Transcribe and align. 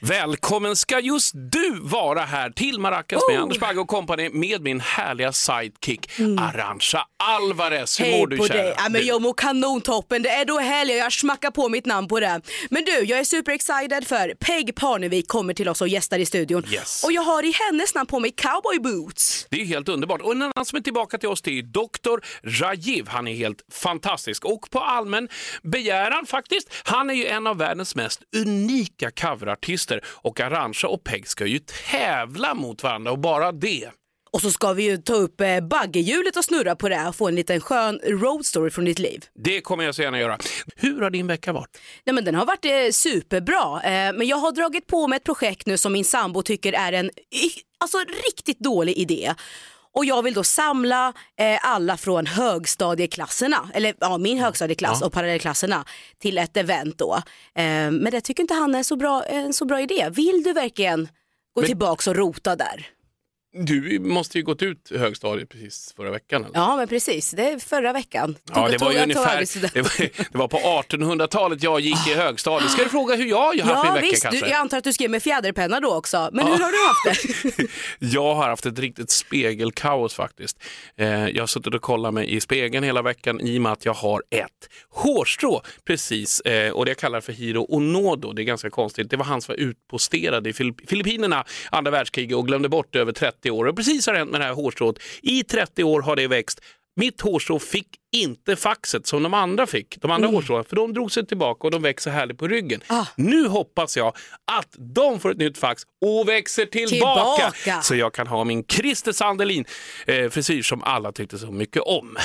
Välkommen 0.00 0.76
ska 0.76 1.00
just 1.00 1.32
du 1.34 1.80
vara 1.82 2.20
här 2.20 2.50
till 2.50 2.80
Maracas 2.80 3.22
med 3.30 3.40
Anders 3.40 3.58
Bagge 3.58 3.80
och 3.80 3.88
kompani 3.88 4.28
med 4.32 4.62
min 4.62 4.80
härliga 4.80 5.32
sidekick 5.32 6.10
Arantxa 6.38 7.06
Alvarez. 7.18 8.00
Hur 8.00 8.04
mår 8.04 8.12
Hej 8.12 8.26
du 8.30 8.36
på 8.36 8.46
kära? 8.46 8.62
dig. 8.62 8.74
Ja, 8.76 8.88
men 8.88 9.06
jag 9.06 9.22
mår 9.22 9.34
kanontoppen. 9.34 10.22
Det 10.22 10.28
är 10.28 10.44
då 10.44 10.58
helg 10.58 10.92
och 10.92 10.98
jag 10.98 11.12
smackar 11.12 11.50
på 11.50 11.68
mitt 11.68 11.86
namn 11.86 12.08
på 12.08 12.20
det. 12.20 12.40
Men 12.70 12.84
du, 12.84 12.92
jag 12.92 13.18
är 13.18 13.24
super 13.24 13.52
excited 13.52 14.06
för 14.06 14.34
Peg 14.34 14.74
Parnevik 14.74 15.28
kommer 15.28 15.54
till 15.54 15.68
oss 15.68 15.80
och 15.80 15.88
gästar 15.88 16.18
i 16.18 16.26
studion. 16.26 16.64
Yes. 16.70 17.04
Och 17.04 17.12
jag 17.12 17.22
har 17.22 17.42
i 17.42 17.52
hennes 17.52 17.94
namn 17.94 18.06
på 18.06 18.20
mig 18.20 18.30
cowboy 18.30 18.78
boots. 18.78 19.46
Det 19.50 19.60
är 19.60 19.64
helt 19.64 19.88
underbart. 19.88 20.20
Och 20.20 20.32
en 20.32 20.42
annan 20.42 20.64
som 20.64 20.76
är 20.76 20.82
tillbaka 20.82 21.18
till 21.18 21.28
oss 21.28 21.42
det 21.42 21.58
är 21.58 21.62
Dr. 21.62 22.24
Rajiv. 22.62 23.08
Han 23.08 23.28
är 23.28 23.34
helt 23.34 23.58
fantastisk 23.72 24.44
och 24.44 24.70
på 24.70 24.80
allmän 24.80 25.28
begäran 25.62 26.26
faktiskt. 26.26 26.68
Han 26.84 27.10
är 27.10 27.14
ju 27.14 27.26
en 27.26 27.46
av 27.46 27.58
världens 27.58 27.94
mest 27.94 28.20
unika 28.36 29.10
coverartister 29.10 29.85
och 30.06 30.40
Arantxa 30.40 30.88
och 30.88 31.04
Peg 31.04 31.28
ska 31.28 31.46
ju 31.46 31.58
tävla 31.90 32.54
mot 32.54 32.82
varandra 32.82 33.12
och 33.12 33.18
bara 33.18 33.52
det. 33.52 33.90
Och 34.36 34.42
så 34.42 34.50
ska 34.50 34.72
vi 34.72 34.82
ju 34.82 34.96
ta 34.96 35.14
upp 35.14 35.40
eh, 35.40 35.60
baggehjulet 35.60 36.36
och 36.36 36.44
snurra 36.44 36.76
på 36.76 36.88
det 36.88 37.08
och 37.08 37.16
få 37.16 37.28
en 37.28 37.34
liten 37.34 37.60
skön 37.60 38.00
road 38.04 38.46
story 38.46 38.70
från 38.70 38.84
ditt 38.84 38.98
liv. 38.98 39.24
Det 39.34 39.60
kommer 39.60 39.84
jag 39.84 39.94
så 39.94 40.02
gärna 40.02 40.18
göra. 40.18 40.38
Hur 40.76 41.02
har 41.02 41.10
din 41.10 41.26
vecka 41.26 41.52
varit? 41.52 41.78
Nej, 42.04 42.14
men 42.14 42.24
den 42.24 42.34
har 42.34 42.46
varit 42.46 42.64
eh, 42.64 42.90
superbra, 42.90 43.82
eh, 43.82 44.12
men 44.12 44.26
jag 44.26 44.36
har 44.36 44.52
dragit 44.52 44.86
på 44.86 45.08
mig 45.08 45.16
ett 45.16 45.24
projekt 45.24 45.66
nu 45.66 45.78
som 45.78 45.92
min 45.92 46.04
sambo 46.04 46.42
tycker 46.42 46.72
är 46.72 46.92
en 46.92 47.10
alltså, 47.78 47.98
riktigt 48.26 48.58
dålig 48.58 48.96
idé. 48.96 49.34
Och 49.96 50.04
jag 50.04 50.22
vill 50.22 50.34
då 50.34 50.44
samla 50.44 51.12
eh, 51.38 51.58
alla 51.62 51.96
från 51.96 52.26
högstadieklasserna, 52.26 53.70
eller 53.74 53.94
ja, 54.00 54.18
min 54.18 54.38
högstadieklass 54.38 55.02
och 55.02 55.12
parallellklasserna 55.12 55.84
till 56.18 56.38
ett 56.38 56.56
event 56.56 56.98
då. 56.98 57.14
Eh, 57.54 57.90
men 57.90 58.10
det 58.10 58.20
tycker 58.20 58.42
inte 58.42 58.54
han 58.54 58.74
är 58.74 58.82
så 58.82 58.96
bra, 58.96 59.24
en 59.24 59.52
så 59.52 59.64
bra 59.64 59.80
idé. 59.80 60.08
Vill 60.10 60.42
du 60.44 60.52
verkligen 60.52 61.08
gå 61.54 61.62
tillbaks 61.62 62.06
och 62.06 62.16
rota 62.16 62.56
där? 62.56 62.86
Du 63.58 63.98
måste 64.00 64.38
ju 64.38 64.44
gått 64.44 64.62
ut 64.62 64.90
högstadiet 64.94 65.48
precis 65.48 65.92
förra 65.96 66.10
veckan. 66.10 66.44
Eller? 66.44 66.54
Ja 66.58 66.76
men 66.76 66.88
precis, 66.88 67.30
det 67.30 67.50
är 67.50 67.58
förra 67.58 67.92
veckan. 67.92 68.36
Ja, 68.54 68.68
det 68.68 68.78
var 68.78 68.88
ungefär, 69.02 69.60
det 69.74 69.82
var, 69.82 70.08
det 70.32 70.38
var 70.38 70.48
på 70.48 70.56
1800-talet 70.58 71.62
jag 71.62 71.80
gick 71.80 72.08
i 72.08 72.14
högstadiet. 72.14 72.70
Ska 72.70 72.82
du 72.82 72.88
fråga 72.88 73.14
hur 73.16 73.26
jag 73.26 73.36
har 73.36 73.44
haft 73.46 73.58
min 73.58 73.66
Ja 73.86 73.92
vecka 73.94 74.06
visst, 74.06 74.22
kanske? 74.22 74.44
du, 74.44 74.50
jag 74.50 74.58
antar 74.60 74.78
att 74.78 74.84
du 74.84 74.92
skrev 74.92 75.10
med 75.10 75.22
fjäderpenna 75.22 75.80
då 75.80 75.94
också. 75.94 76.30
Men 76.32 76.46
hur 76.46 76.52
har 76.58 76.72
du 76.72 76.86
haft 76.88 77.56
det? 77.58 77.66
Jag 78.16 78.34
har 78.34 78.48
haft 78.48 78.66
ett 78.66 78.78
riktigt 78.78 79.10
spegelkaos 79.10 80.14
faktiskt. 80.14 80.62
Eh, 80.96 81.28
jag 81.28 81.42
har 81.42 81.46
suttit 81.46 81.74
och 81.74 81.82
kollat 81.82 82.14
mig 82.14 82.34
i 82.36 82.40
spegeln 82.40 82.84
hela 82.84 83.02
veckan 83.02 83.40
i 83.40 83.58
och 83.58 83.62
med 83.62 83.72
att 83.72 83.84
jag 83.84 83.94
har 83.94 84.22
ett 84.30 84.68
hårstrå 84.90 85.62
precis 85.86 86.40
eh, 86.40 86.70
och 86.72 86.84
det 86.84 86.90
jag 86.90 86.98
kallar 86.98 87.20
för 87.20 87.32
Hiro 87.32 87.66
Onodo. 87.68 88.32
Det 88.32 88.42
är 88.42 88.44
ganska 88.44 88.70
konstigt. 88.70 89.10
Det 89.10 89.16
var 89.16 89.24
han 89.24 89.42
som 89.42 89.52
var 89.52 89.60
utposterad 89.60 90.46
i 90.46 90.52
Filipp- 90.52 90.88
Filippinerna 90.88 91.44
andra 91.70 91.90
världskriget 91.90 92.36
och 92.36 92.46
glömde 92.46 92.68
bort 92.68 92.96
över 92.96 93.12
30 93.12 93.45
år. 93.50 93.64
Och 93.66 93.76
precis 93.76 94.06
har 94.06 94.12
det 94.12 94.18
hänt 94.18 94.30
med 94.30 94.40
det 94.40 94.44
här 94.44 94.54
hårstrået. 94.54 94.98
I 95.22 95.42
30 95.42 95.84
år 95.84 96.02
har 96.02 96.16
det 96.16 96.28
växt. 96.28 96.60
Mitt 96.96 97.20
hårstrå 97.20 97.58
fick 97.58 97.88
inte 98.12 98.56
faxet 98.56 99.06
som 99.06 99.22
de 99.22 99.34
andra 99.34 99.66
fick, 99.66 100.00
de 100.00 100.10
andra 100.10 100.28
hårstråna, 100.28 100.64
för 100.64 100.76
de 100.76 100.92
drog 100.94 101.12
sig 101.12 101.26
tillbaka 101.26 101.66
och 101.66 101.70
de 101.70 101.82
växer 101.82 102.10
härligt 102.10 102.38
på 102.38 102.48
ryggen. 102.48 102.80
Nu 103.16 103.46
hoppas 103.48 103.96
jag 103.96 104.16
att 104.52 104.74
de 104.94 105.20
får 105.20 105.30
ett 105.30 105.38
nytt 105.38 105.58
fax 105.58 105.82
och 106.06 106.28
växer 106.28 106.66
tillbaka, 106.66 107.50
Tillbaka. 107.50 107.82
så 107.82 107.94
jag 107.94 108.14
kan 108.14 108.26
ha 108.26 108.44
min 108.44 108.64
Christer 108.64 109.12
Sandelin 109.12 109.64
eh, 110.06 110.28
frisyr 110.30 110.62
som 110.62 110.82
alla 110.82 111.12
tyckte 111.12 111.38
så 111.38 111.50
mycket 111.50 111.82
om. 111.82 112.16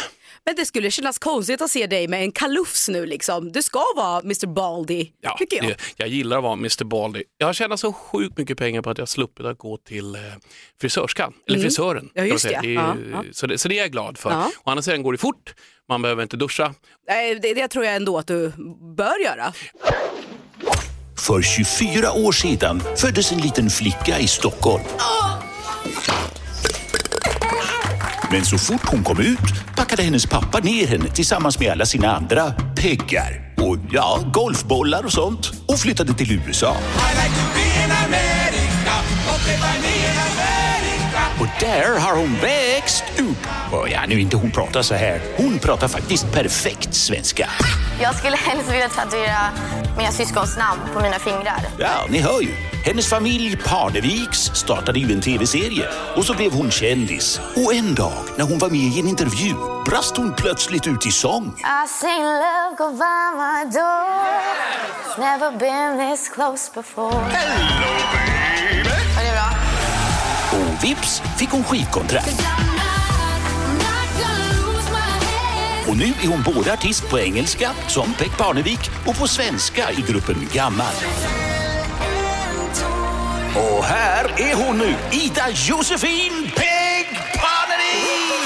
Men 0.45 0.55
det 0.55 0.65
skulle 0.65 0.91
kännas 0.91 1.19
konstigt 1.19 1.61
att 1.61 1.69
se 1.71 1.87
dig 1.87 2.07
med 2.07 2.21
en 2.23 2.31
kalufs 2.31 2.89
nu 2.89 3.05
liksom. 3.05 3.51
Du 3.51 3.61
ska 3.61 3.83
vara 3.95 4.19
Mr 4.19 4.47
Baldy, 4.47 5.07
Ja, 5.21 5.35
tycker 5.39 5.57
jag. 5.57 5.67
det- 5.67 5.77
jag 5.97 6.07
gillar 6.07 6.37
att 6.37 6.43
vara 6.43 6.53
Mr 6.53 6.83
Baldy. 6.83 7.23
Jag 7.37 7.47
har 7.47 7.53
tjänat 7.53 7.79
så 7.79 7.93
sjukt 7.93 8.37
mycket 8.37 8.57
pengar 8.57 8.81
på 8.81 8.89
att 8.89 8.97
jag 8.97 9.09
sluppit 9.09 9.45
att 9.45 9.57
gå 9.57 9.77
till 9.77 10.15
eh, 10.15 10.21
frisörskan, 10.81 11.33
eller 11.47 11.59
frisören. 11.59 11.97
Mm. 11.97 12.11
Ja, 12.13 12.19
kan 12.21 12.23
man 12.23 12.31
just 12.31 12.43
säga. 12.43 12.61
det. 12.61 12.69
är, 12.69 12.73
Ja, 12.73 12.95
ja. 13.11 13.23
Så, 13.31 13.47
det, 13.47 13.57
så 13.57 13.67
det 13.67 13.75
är 13.77 13.81
jag 13.81 13.91
glad 13.91 14.17
för. 14.17 14.29
Ja. 14.31 14.51
Å 14.63 14.69
andra 14.69 14.81
sidan 14.81 15.03
går 15.03 15.11
det 15.11 15.17
fort, 15.17 15.53
man 15.91 16.01
behöver 16.01 16.23
inte 16.23 16.37
duscha. 16.37 16.73
Nej, 17.07 17.39
det, 17.41 17.53
det 17.53 17.67
tror 17.67 17.85
jag 17.85 17.95
ändå 17.95 18.17
att 18.17 18.27
du 18.27 18.51
bör 18.97 19.23
göra. 19.23 19.53
För 21.17 21.41
24 21.41 22.11
år 22.11 22.31
sedan 22.31 22.81
föddes 22.97 23.31
en 23.31 23.37
liten 23.37 23.69
flicka 23.69 24.19
i 24.19 24.27
Stockholm. 24.27 24.83
Men 28.31 28.45
så 28.45 28.57
fort 28.57 28.85
hon 28.85 29.03
kom 29.03 29.19
ut 29.19 29.75
packade 29.75 30.03
hennes 30.03 30.25
pappa 30.25 30.59
ner 30.59 30.87
henne 30.87 31.09
tillsammans 31.09 31.59
med 31.59 31.71
alla 31.71 31.85
sina 31.85 32.15
andra 32.15 32.53
peggar 32.75 33.53
och 33.57 33.77
ja, 33.91 34.19
golfbollar 34.33 35.05
och 35.05 35.11
sånt 35.11 35.51
och 35.67 35.79
flyttade 35.79 36.13
till 36.13 36.31
USA. 36.31 36.75
Och 39.27 40.60
där 41.61 41.99
har 41.99 42.15
hon 42.17 42.35
växt 42.41 43.03
upp. 43.19 43.47
Och 43.71 43.89
ja, 43.89 43.99
nu 44.07 44.19
inte 44.19 44.37
hon 44.37 44.51
pratar 44.51 44.81
så 44.81 44.93
här. 44.93 45.21
Hon 45.37 45.59
pratar 45.59 45.87
faktiskt 45.87 46.31
perfekt 46.33 46.93
svenska. 46.93 47.49
Jag 48.01 48.15
skulle 48.15 48.35
helst 48.35 48.71
vilja 48.71 48.89
tatuera 48.89 49.49
mina 49.97 50.11
syskons 50.11 50.57
namn 50.57 50.81
på 50.93 51.01
mina 51.01 51.19
fingrar. 51.19 51.59
Ja, 51.79 52.05
ni 52.09 52.19
hör 52.19 52.41
ju. 52.41 52.53
Hennes 52.85 53.09
familj 53.09 53.57
Parneviks 53.57 54.51
startade 54.53 54.99
ju 54.99 55.13
en 55.13 55.21
tv-serie 55.21 55.87
och 56.15 56.25
så 56.25 56.33
blev 56.33 56.51
hon 56.51 56.71
kändis. 56.71 57.39
Och 57.55 57.73
en 57.73 57.95
dag 57.95 58.23
när 58.37 58.45
hon 58.45 58.59
var 58.59 58.69
med 58.69 58.79
i 58.79 58.99
en 58.99 59.07
intervju 59.07 59.55
brast 59.85 60.17
hon 60.17 60.33
plötsligt 60.33 60.87
ut 60.87 61.05
i 61.05 61.11
sång. 61.11 61.47
I 61.47 61.87
seen 61.87 62.23
love 62.23 62.75
go 62.77 62.89
by 62.91 63.37
my 63.37 63.63
door 63.73 64.21
It's 65.05 65.19
never 65.19 65.51
been 65.59 66.09
this 66.09 66.29
close 66.29 66.71
before 66.73 67.11
bra? 67.11 68.31
Och 68.31 68.40
vips 70.83 71.21
fick 71.37 71.49
hon 71.49 71.63
skivkontrakt. 71.63 72.41
Och 75.87 75.97
nu 75.97 76.03
är 76.23 76.27
hon 76.27 76.43
både 76.55 76.73
artist 76.73 77.09
på 77.09 77.19
engelska, 77.19 77.71
som 77.87 78.13
Peg 78.13 78.37
Parnevik, 78.37 78.89
och 79.05 79.17
på 79.17 79.27
svenska 79.27 79.91
i 79.91 80.01
gruppen 80.01 80.47
Gammal. 80.53 80.93
Och 83.55 83.85
här 83.85 84.25
är 84.37 84.55
hon 84.55 84.77
nu, 84.77 84.95
Ida 85.11 85.49
Josefin 85.49 86.51
Peg 86.55 87.19
Parnevik! 87.33 88.41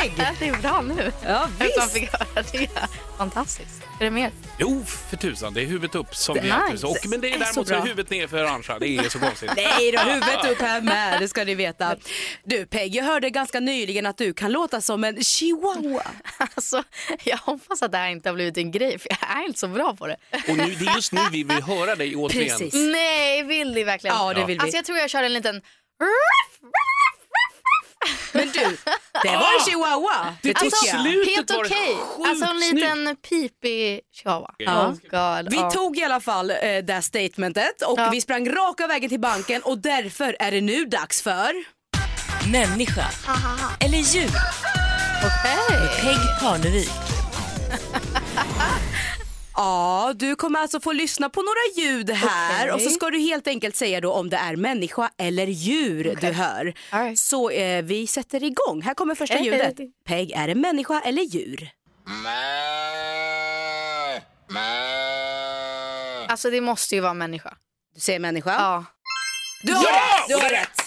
Peg? 0.00 0.12
Det 0.38 0.48
är 0.48 0.62
bra 0.62 0.80
nu. 0.80 1.12
Ja, 1.26 1.48
visst. 1.58 1.76
jag 1.76 1.90
fick 1.90 2.12
höra 2.12 2.44
det. 2.52 2.68
Fantastiskt. 3.18 3.82
Är 4.00 4.04
det 4.04 4.10
mer? 4.10 4.30
Jo, 4.58 4.84
för 5.10 5.16
tusan, 5.16 5.54
det 5.54 5.62
är 5.62 5.66
huvudet 5.66 5.94
upp 5.94 6.16
som 6.16 6.34
Det 6.34 6.48
är 6.48 6.70
nice. 6.70 6.86
Och, 6.86 6.96
men 7.04 7.20
det 7.20 7.28
är 7.28 7.38
däremot 7.38 7.68
så 7.68 7.74
är 7.74 7.80
huvudet 7.80 8.10
ner 8.10 8.26
för 8.26 8.38
Arantxa. 8.38 8.78
Det 8.78 8.96
är 8.96 9.08
så 9.08 9.18
konstigt. 9.18 9.50
Nej 9.56 9.92
då, 9.92 9.98
huvudet 9.98 10.50
upp 10.50 10.60
här 10.60 10.80
med, 10.80 11.20
det 11.20 11.28
ska 11.28 11.44
ni 11.44 11.54
veta. 11.54 11.96
Du 12.44 12.66
Peg, 12.66 12.94
jag 12.94 13.04
hörde 13.04 13.30
ganska 13.30 13.60
nyligen 13.60 14.06
att 14.06 14.16
du 14.16 14.34
kan 14.34 14.52
låta 14.52 14.80
som 14.80 15.04
en 15.04 15.24
chihuahua. 15.24 16.02
Alltså, 16.54 16.82
jag 17.24 17.36
hoppas 17.36 17.82
att 17.82 17.92
det 17.92 17.98
här 17.98 18.10
inte 18.10 18.28
har 18.28 18.34
blivit 18.34 18.56
en 18.56 18.70
grej, 18.70 18.98
för 18.98 19.08
jag 19.10 19.38
är 19.40 19.46
inte 19.46 19.58
så 19.58 19.68
bra 19.68 19.96
på 19.96 20.06
det. 20.06 20.16
Och 20.48 20.56
nu, 20.56 20.74
det 20.74 20.86
är 20.86 20.94
just 20.94 21.12
nu 21.12 21.20
vi 21.32 21.42
vill 21.44 21.62
höra 21.62 21.94
dig 21.94 22.16
återigen. 22.16 22.58
Precis. 22.58 22.74
Nej, 22.74 23.42
vill 23.42 23.74
ni 23.74 23.84
verkligen? 23.84 24.16
Ja, 24.16 24.34
det 24.34 24.44
vill 24.44 24.58
vi. 24.58 24.62
Alltså, 24.62 24.76
jag 24.76 24.84
tror 24.84 24.98
jag 24.98 25.10
kör 25.10 25.22
en 25.22 25.32
liten... 25.32 25.62
Men 28.32 28.48
du, 28.52 28.76
det 29.22 29.28
var 29.36 29.58
en 29.58 29.64
chihuahua. 29.68 30.34
Det 30.42 30.48
tycker 30.54 30.64
Alltså, 30.66 30.96
helt 30.96 31.50
okej. 31.50 31.96
sjukt 31.96 32.28
Alltså 32.28 32.44
en 32.50 32.58
liten 32.58 33.16
pipig 33.16 34.00
chihuahua. 34.14 34.54
Ja. 34.58 34.86
Oh. 34.88 35.48
Vi 35.50 35.56
ja. 35.56 35.70
tog 35.70 35.98
i 35.98 36.04
alla 36.04 36.20
fall 36.20 36.50
eh, 36.50 36.56
det 36.82 37.02
statementet 37.02 37.82
och 37.82 37.98
Ja. 37.98 38.10
vi 38.10 38.20
sprang 38.20 38.48
raka 38.48 38.86
vägen 38.86 39.10
till 39.10 39.20
banken 39.20 39.62
och 39.62 39.78
därför 39.78 40.36
är 40.40 40.50
det 40.50 40.60
nu 40.60 40.84
dags 40.84 41.22
för... 41.22 41.80
Människa 42.52 43.04
eller 43.80 43.98
djur? 43.98 44.30
Okej. 45.24 45.88
Peg 46.02 46.40
Parnevik. 46.40 46.90
Ja, 49.64 50.12
du 50.16 50.36
kommer 50.36 50.58
alltså 50.60 50.80
få 50.80 50.92
lyssna 50.92 51.28
på 51.30 51.40
några 51.42 51.86
ljud 51.86 52.10
här 52.10 52.60
Okej. 52.62 52.72
och 52.72 52.80
så 52.80 52.90
ska 52.90 53.10
du 53.10 53.18
helt 53.18 53.46
enkelt 53.46 53.76
säga 53.76 54.00
då 54.00 54.12
om 54.12 54.30
det 54.30 54.36
är 54.36 54.56
människa 54.56 55.10
eller 55.18 55.46
djur 55.46 56.16
du 56.20 56.26
hör. 56.26 56.74
Right. 56.92 57.18
Så 57.18 57.50
eh, 57.50 57.82
vi 57.82 58.06
sätter 58.06 58.44
igång. 58.44 58.82
Här 58.82 58.94
kommer 58.94 59.14
första 59.14 59.34
Eh, 59.36 59.42
ljudet. 59.44 59.80
eh. 59.80 59.86
Peg, 60.06 60.30
är 60.32 60.48
det 60.48 60.54
människa 60.54 61.00
eller 61.00 61.22
djur? 61.22 61.70
Alltså 66.28 66.50
det 66.50 66.60
måste 66.60 66.94
ju 66.94 67.00
vara 67.00 67.14
människa. 67.14 67.54
Du 67.94 68.00
säger 68.00 68.18
människa. 68.18 68.50
Ja. 68.52 68.84
Du 69.62 69.72
har 69.74 69.82
Yes! 69.82 69.90
rätt! 69.92 70.28
Du 70.28 70.34
har 70.34 70.50
rätt. 70.50 70.80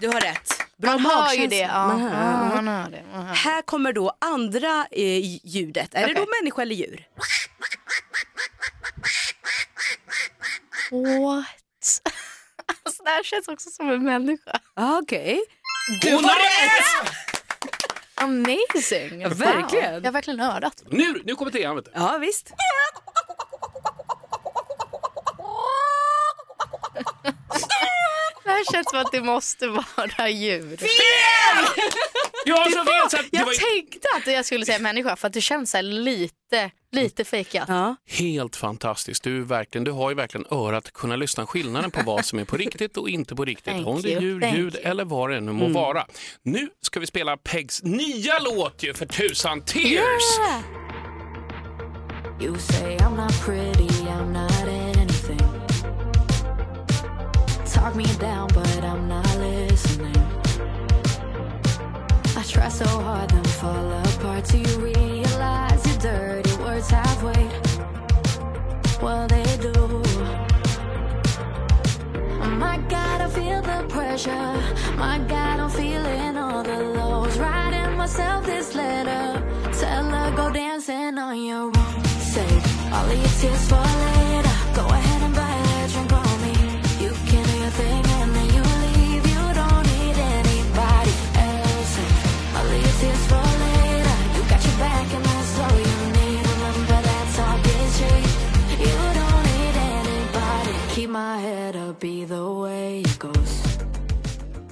Du 0.00 0.08
har 0.08 0.20
rätt. 0.20 0.52
Bra 0.76 0.90
Man 0.90 1.00
hör 1.06 1.32
ju 1.34 1.46
det. 1.46 1.56
Ja. 1.56 1.86
Man 1.86 2.00
hör. 2.00 2.24
Ja, 2.24 2.54
man 2.62 2.68
hör 2.68 2.90
det. 2.90 3.02
Man 3.12 3.26
hör. 3.26 3.34
Här 3.34 3.62
kommer 3.62 3.92
då 3.92 4.12
andra 4.20 4.86
eh, 4.90 5.40
ljudet. 5.46 5.94
Är 5.94 6.08
det 6.08 6.14
då 6.14 6.26
människa 6.42 6.62
eller 6.62 6.74
djur? 6.74 7.06
What? 10.90 11.46
Alltså, 12.84 13.02
det 13.02 13.10
här 13.10 13.22
känns 13.22 13.48
också 13.48 13.70
som 13.70 13.90
en 13.90 14.04
människa. 14.04 14.60
Ah, 14.74 14.98
Okej. 14.98 15.40
Du 16.00 16.12
har 16.14 16.22
rätt! 16.22 17.12
Amazing. 18.14 19.20
Ja, 19.20 19.28
verkligen. 19.28 19.92
Wow. 19.92 20.00
Jag 20.02 20.04
har 20.04 20.12
verkligen 20.12 20.40
örat. 20.40 20.82
Nu, 20.90 21.22
nu 21.24 21.34
kommer 21.34 21.50
trean 21.50 21.76
vet 21.76 21.84
du. 21.84 21.90
Ja, 21.94 22.18
visst. 22.18 22.50
Det 28.44 28.50
här 28.52 28.72
känns 28.72 28.90
som 28.90 28.98
att 28.98 29.12
det 29.12 29.20
måste 29.22 29.68
vara 29.68 30.28
djur. 30.28 30.76
Jag 32.48 32.56
har 32.56 33.08
så 33.10 33.16
det 33.16 33.28
Jag 33.30 33.44
var 33.44 33.74
tänkte 33.74 34.08
att 34.16 34.26
jag 34.34 34.44
skulle 34.44 34.66
säga 34.66 34.78
människa 34.78 35.16
för 35.16 35.26
att 35.26 35.32
det 35.32 35.40
känns 35.40 35.70
så 35.70 35.76
här 35.76 35.82
lite, 35.82 36.70
lite 36.92 37.24
fejkat. 37.24 37.64
Ja. 37.68 37.96
helt 38.08 38.56
fantastiskt. 38.56 39.22
Du, 39.22 39.42
verkligen, 39.44 39.84
du 39.84 39.90
har 39.90 40.10
ju 40.10 40.16
verkligen 40.16 40.46
örat 40.50 40.86
att 40.86 40.92
kunna 40.92 41.16
lyssna 41.16 41.46
skillnaden 41.46 41.90
på 41.90 42.02
vad 42.02 42.24
som 42.24 42.38
är 42.38 42.44
på 42.44 42.56
riktigt 42.66 42.96
och 42.96 43.08
inte 43.08 43.34
på 43.36 43.44
riktigt. 43.44 43.72
Thank 43.72 43.86
Om 43.86 44.02
det 44.02 44.14
är 44.14 44.20
djur, 44.20 44.40
thank 44.40 44.56
ljud 44.56 44.74
you. 44.74 44.84
eller 44.84 45.04
vad 45.04 45.30
det 45.30 45.40
nu 45.40 45.52
må 45.52 45.68
vara. 45.68 46.06
Nu 46.42 46.68
ska 46.82 47.00
vi 47.00 47.06
spela 47.06 47.36
Pegs 47.36 47.82
nya 47.82 48.38
låt 48.38 48.82
ju 48.82 48.94
för 48.94 49.06
tusan, 49.06 49.60
Tears! 49.62 50.38
You 52.40 52.58
say 52.58 52.96
I'm 52.98 53.16
not 53.16 53.32
pretty, 53.44 53.88
I'm 54.04 54.32
not 54.32 54.52
anything. 54.96 55.40
Talk 57.74 57.94
me 57.94 58.04
down, 58.20 58.48
but 58.48 58.75
try 62.48 62.68
so 62.68 62.86
hard, 62.86 63.30
then 63.30 63.44
fall 63.44 63.92
apart 63.92 64.44
till 64.44 64.60
you 64.60 64.78
realize 64.78 65.84
your 65.86 65.98
dirty 65.98 66.56
words 66.56 66.88
have 66.90 67.22
weight. 67.22 67.50
Well, 69.02 69.26
they 69.26 69.56
do. 69.60 69.72
Oh 72.42 72.50
my 72.58 72.78
God, 72.88 73.20
I 73.20 73.28
feel 73.28 73.62
the 73.62 73.86
pressure. 73.88 74.52
My 74.96 75.18
God, 75.18 75.60
I'm 75.60 75.70
feeling 75.70 76.36
all 76.36 76.62
the 76.62 76.82
lows. 76.82 77.36
Writing 77.38 77.96
myself 77.96 78.46
this 78.46 78.74
letter. 78.74 79.42
Tell 79.80 80.04
her 80.04 80.36
go 80.36 80.50
dancing 80.50 81.18
on 81.18 81.42
your 81.42 81.66
own. 81.66 82.04
Save 82.20 82.92
all 82.92 83.06
of 83.06 83.18
your 83.18 83.34
tears 83.40 83.68
for 83.68 84.15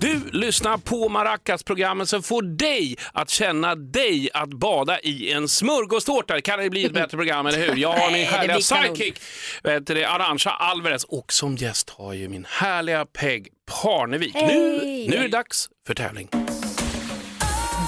Du 0.00 0.20
lyssnar 0.32 0.78
på 0.78 1.08
Maracas-programmet 1.08 2.08
som 2.08 2.22
får 2.22 2.42
dig 2.42 2.96
att 3.12 3.30
känna 3.30 3.74
dig 3.74 4.30
att 4.34 4.48
bada 4.48 5.00
i 5.00 5.32
en 5.32 5.48
smörgåstårta. 5.48 6.40
Kan 6.40 6.58
det 6.58 6.70
bli 6.70 6.84
ett 6.84 6.92
bättre 6.94 7.16
program, 7.16 7.46
eller 7.46 7.58
hur? 7.58 7.76
Jag 7.76 7.92
har 7.92 8.10
min 8.10 8.20
det 8.20 8.26
härliga 8.26 8.60
sidekick, 8.60 9.20
vet 9.62 9.86
du 9.86 9.94
det, 9.94 10.04
Arantxa 10.04 10.50
Alvarez 10.50 11.04
och 11.04 11.32
som 11.32 11.56
gäst 11.56 11.90
har 11.90 12.12
ju 12.12 12.28
min 12.28 12.46
härliga 12.48 13.06
Peg 13.06 13.48
Parnevik. 13.82 14.34
Nu, 14.34 14.78
nu 15.08 15.16
är 15.16 15.22
det 15.22 15.28
dags 15.28 15.68
för 15.86 15.94
tävling. 15.94 16.28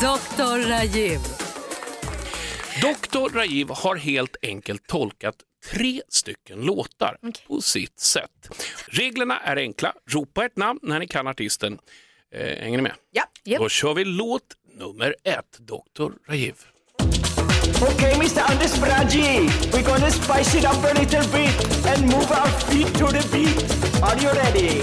Dr. 0.00 0.68
Rajiv. 0.68 1.18
Dr. 2.80 3.34
Rajiv 3.34 3.68
har 3.70 3.96
helt 3.96 4.36
enkelt 4.42 4.86
tolkat 4.86 5.34
tre 5.70 6.02
stycken 6.08 6.60
låtar 6.60 7.16
på 7.46 7.60
sitt 7.60 8.00
sätt. 8.00 8.48
Reglerna 8.88 9.38
är 9.40 9.56
enkla. 9.56 9.92
Ropa 10.10 10.44
ett 10.44 10.56
namn 10.56 10.80
när 10.82 10.98
ni 10.98 11.06
kan 11.06 11.26
artisten. 11.26 11.78
Eh, 12.34 12.40
hänger 12.62 12.78
ni 12.78 12.82
med? 12.82 12.92
Ja. 13.10 13.22
Japp. 13.44 13.62
Då 13.62 13.68
kör 13.68 13.94
vi 13.94 14.04
låt 14.04 14.42
nummer 14.74 15.14
ett, 15.24 15.58
Dr. 15.58 16.12
Rajiv. 16.28 16.54
Okay, 17.82 18.14
Mr. 18.14 18.40
Anders 18.50 18.74
Braji, 18.80 19.48
we're 19.72 19.82
gonna 19.82 20.10
spice 20.10 20.58
it 20.58 20.64
up 20.64 20.84
a 20.84 20.92
little 21.00 21.28
bit 21.32 21.86
and 21.86 22.02
move 22.06 22.30
our 22.30 22.48
feet 22.70 22.94
to 22.98 23.06
the 23.06 23.28
beat. 23.32 23.64
Are 24.02 24.16
you 24.22 24.30
ready? 24.32 24.80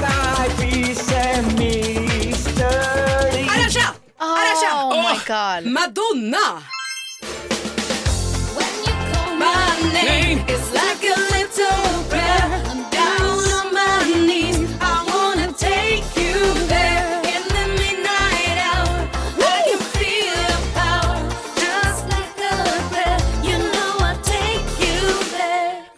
Life 0.00 0.64
is 0.64 1.12
a 1.12 1.42
mystery. 1.58 3.46
Arantxa! 3.48 3.94
Arantxa! 4.18 4.70
Oh 4.92 5.02
my 5.02 5.18
god. 5.26 5.66
Madonna! 5.72 6.62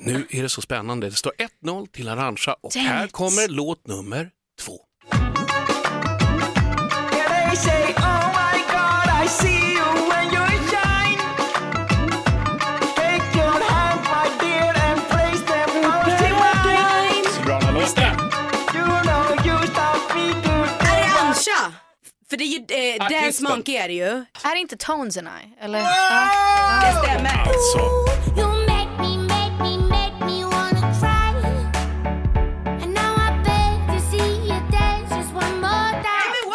Nu 0.07 0.27
är 0.31 0.43
det 0.43 0.49
så 0.49 0.61
spännande. 0.61 1.11
Det 1.11 1.17
står 1.17 1.33
1-0 1.63 1.87
till 1.87 2.09
Arantxa 2.09 2.57
och 2.63 2.73
Damn 2.75 2.87
här 2.87 3.05
it. 3.07 3.13
kommer 3.13 3.49
låt 3.49 3.87
nummer 3.87 4.31
För 22.35 22.39
det 22.39 22.45
är 22.45 22.47
ju 22.47 22.93
eh, 22.93 22.99
Dance 22.99 23.17
Artisten. 23.27 23.49
Monkey 23.51 23.75
är 23.77 23.89
det 23.89 23.95
ju. 23.95 24.05
Är 24.43 24.55
det 24.55 24.61
inte 24.61 24.77
Tones 24.77 25.17
and 25.17 25.29
I? 25.29 25.65
Eller? 25.65 25.79
Det 25.79 26.93
stämmer. 27.05 27.31
Alltså, 27.47 27.79
You 28.37 28.49
make 28.69 28.91
me, 29.03 29.19
make 29.19 29.53
me, 29.63 29.77
make 29.79 30.27
me 30.27 30.45
wanna 30.45 30.95
cry. 31.01 31.47
And 32.83 32.95
now 32.95 33.15
I 33.27 33.43
beg 33.45 33.97
to 33.99 34.07
see 34.11 34.33
you 34.49 34.61
dance 34.71 35.17
just 35.17 35.33
one 35.35 35.57
more 35.61 36.03
time. 36.03 36.53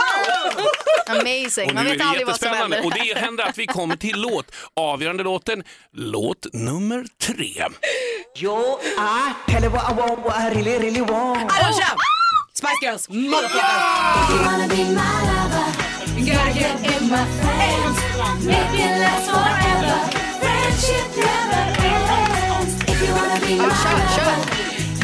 Amazing. 1.20 1.70
och 1.70 1.76
Man 1.76 1.84
nu 1.84 1.90
är 1.90 1.94
vet 1.94 2.00
det 2.00 2.06
aldrig 2.06 2.28
vad 2.28 2.36
som 2.40 2.46
jättespännande. 2.48 2.76
händer. 2.76 3.00
Och 3.02 3.08
det 3.14 3.20
händer 3.20 3.44
att 3.44 3.58
vi 3.58 3.68
kommer 3.68 3.96
till 3.96 4.22
låt. 4.22 4.52
Avgörande 4.76 5.24
låten, 5.24 5.64
låt 5.94 6.46
nummer 6.54 7.06
tre. 7.22 7.66
Yo, 8.38 8.80
I 8.98 9.52
tell 9.52 9.64
you 9.64 9.72
what 9.74 9.92
I 9.92 9.96
want, 9.96 10.26
what 10.26 10.36
I 10.40 10.56
really, 10.56 10.80
really 10.80 11.02
want. 11.02 11.52
Arantxa! 11.52 11.96
Spice 12.60 12.80
Girls, 12.82 13.08
motherfucker! 13.08 14.30
You 14.30 14.38
wanna 14.44 14.68
be 14.68 14.84
my 14.92 15.16
lover? 15.32 15.68
You 16.20 16.26
gotta 16.26 16.54
get 16.54 16.76
in 16.92 17.10
my 17.10 17.24
face. 17.40 18.00
Make 18.44 18.76
it 18.84 19.00
last 19.00 19.32
forever. 19.32 19.98
Friendship 20.42 21.08
never 21.24 21.64
ends. 21.88 22.74
If 22.84 22.98
you 23.02 23.12
wanna 23.16 23.40
be 23.48 23.54
oh, 23.54 23.64
my 23.64 23.72
kör, 23.84 24.00
kör. 24.16 24.28
lover, 24.28 24.44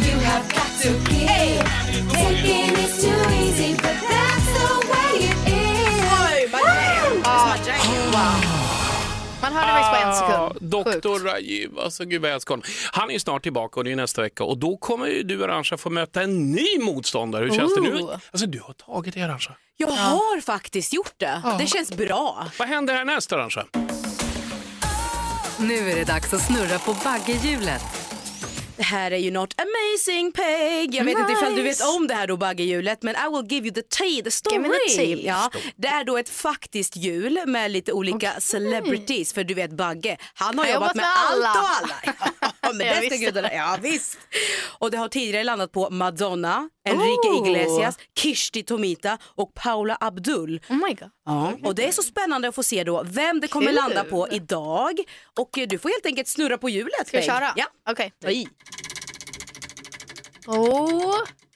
you 0.03 0.15
have 0.19 0.45
got 0.53 0.71
to 0.83 0.89
give. 1.07 1.63
Taking 2.11 2.75
is 2.75 2.93
too 3.01 3.21
easy, 3.41 3.71
but 3.75 3.97
that's 4.09 4.34
Man 9.45 9.53
hörde 9.53 9.79
visst 9.79 9.89
på 9.89 10.07
en 10.07 10.15
sekund. 10.15 10.75
Ah, 10.87 10.91
Sjukt. 10.91 11.03
Dr. 11.03 11.25
Rajiv, 11.27 11.79
alltså 11.79 12.05
gud 12.05 12.21
vad 12.21 12.29
jag 12.29 12.35
älskar 12.35 12.53
honom. 12.53 12.65
Han 12.91 13.09
är 13.09 13.13
ju 13.13 13.19
snart 13.19 13.43
tillbaka 13.43 13.79
och 13.79 13.83
det 13.83 13.91
är 13.91 13.95
nästa 13.95 14.21
vecka 14.21 14.43
och 14.43 14.57
då 14.57 14.77
kommer 14.77 15.07
ju 15.07 15.23
du 15.23 15.43
Arantxa 15.43 15.77
få 15.77 15.89
möta 15.89 16.21
en 16.21 16.51
ny 16.51 16.79
motståndare. 16.81 17.43
Hur 17.43 17.51
känns 17.51 17.75
det 17.75 17.81
nu? 17.81 18.07
Alltså 18.31 18.47
du 18.47 18.59
har 18.59 18.73
tagit 18.73 19.13
det 19.13 19.21
Arantxa. 19.21 19.51
Jag 19.77 19.87
har 19.87 20.41
faktiskt 20.41 20.93
gjort 20.93 21.13
det. 21.17 21.41
Det 21.59 21.67
känns 21.67 21.91
bra. 21.97 22.47
Vad 22.59 22.67
händer 22.67 22.93
härnäst 22.93 23.33
Arantxa? 23.33 23.65
Nu 25.59 25.91
är 25.91 25.95
det 25.95 26.03
dags 26.03 26.33
att 26.33 26.41
snurra 26.41 26.79
på 26.79 26.95
baggehjulet. 27.03 27.81
Det 28.77 28.83
här 28.83 29.11
är 29.11 29.17
ju 29.17 29.31
not 29.31 29.53
amazing 29.61 30.31
Peg. 30.31 30.95
Jag 30.95 31.03
vet 31.05 31.17
inte 31.19 31.31
ifall 31.33 31.55
du 31.55 31.61
vet 31.61 31.71
Nice. 31.71 31.85
om 31.85 32.07
det 32.07 32.13
här 32.13 32.27
då 32.27 32.37
baggehjulet 32.37 33.03
men 33.03 33.15
I 33.15 33.29
will 33.37 33.51
give 33.51 33.67
you 33.67 33.73
the 33.75 33.81
tea, 33.81 34.23
the 34.23 34.31
story. 34.31 34.87
The. 34.95 35.27
Ja, 35.27 35.51
det 35.75 35.87
är 35.87 36.03
då 36.03 36.17
ett 36.17 36.29
faktiskt 36.29 36.95
hjul 36.95 37.39
med 37.45 37.71
lite 37.71 37.93
olika 37.93 38.31
celebrities 38.39 39.33
för 39.33 39.43
du 39.43 39.53
vet 39.53 39.71
Bagge, 39.71 40.17
han 40.33 40.57
har 40.57 40.65
har 40.65 40.73
jobbat 40.73 40.87
jobbat 40.89 40.95
med, 40.95 41.03
med 41.03 41.11
allt 41.15 41.57
alla. 41.57 41.61
och 41.61 41.69
alla. 41.69 41.95
Ja, 42.61 42.73
men 42.73 42.87
Jag 42.87 43.01
det 43.01 43.05
ska 43.07 43.25
gudarna, 43.25 43.53
ja 43.53 43.77
visst. 43.81 44.17
Och 44.79 44.91
det 44.91 44.97
har 44.97 45.07
tidigare 45.07 45.43
landat 45.43 45.71
på 45.71 45.89
Madonna, 45.89 46.69
Enrique 46.85 47.29
Oh. 47.29 47.47
Iglesias, 47.47 47.97
Kishti 48.19 48.63
Tomita 48.63 49.17
och 49.35 49.53
Paula 49.53 49.97
Abdul. 49.99 50.61
Oh 50.69 50.75
my 50.75 50.93
god. 50.93 51.09
Ja, 51.25 51.53
och 51.63 51.75
det 51.75 51.87
är 51.87 51.91
så 51.91 52.03
spännande 52.03 52.47
att 52.47 52.55
få 52.55 52.63
se 52.63 52.83
då 52.83 53.03
vem 53.05 53.39
det 53.39 53.47
kommer 53.47 53.67
Kul. 53.67 53.75
landa 53.75 54.03
på 54.03 54.27
idag. 54.29 54.99
Och 55.39 55.57
eh, 55.57 55.67
du 55.67 55.77
får 55.79 55.89
helt 55.89 56.05
enkelt 56.05 56.27
snurra 56.27 56.57
på 56.57 56.69
hjulet. 56.69 57.07
Ska 57.07 57.17
Peg. 57.17 57.25
köra? 57.25 57.53
Ja. 57.55 57.65
Okej. 57.89 58.13
Oj. 58.25 58.47
Oh. 60.47 61.15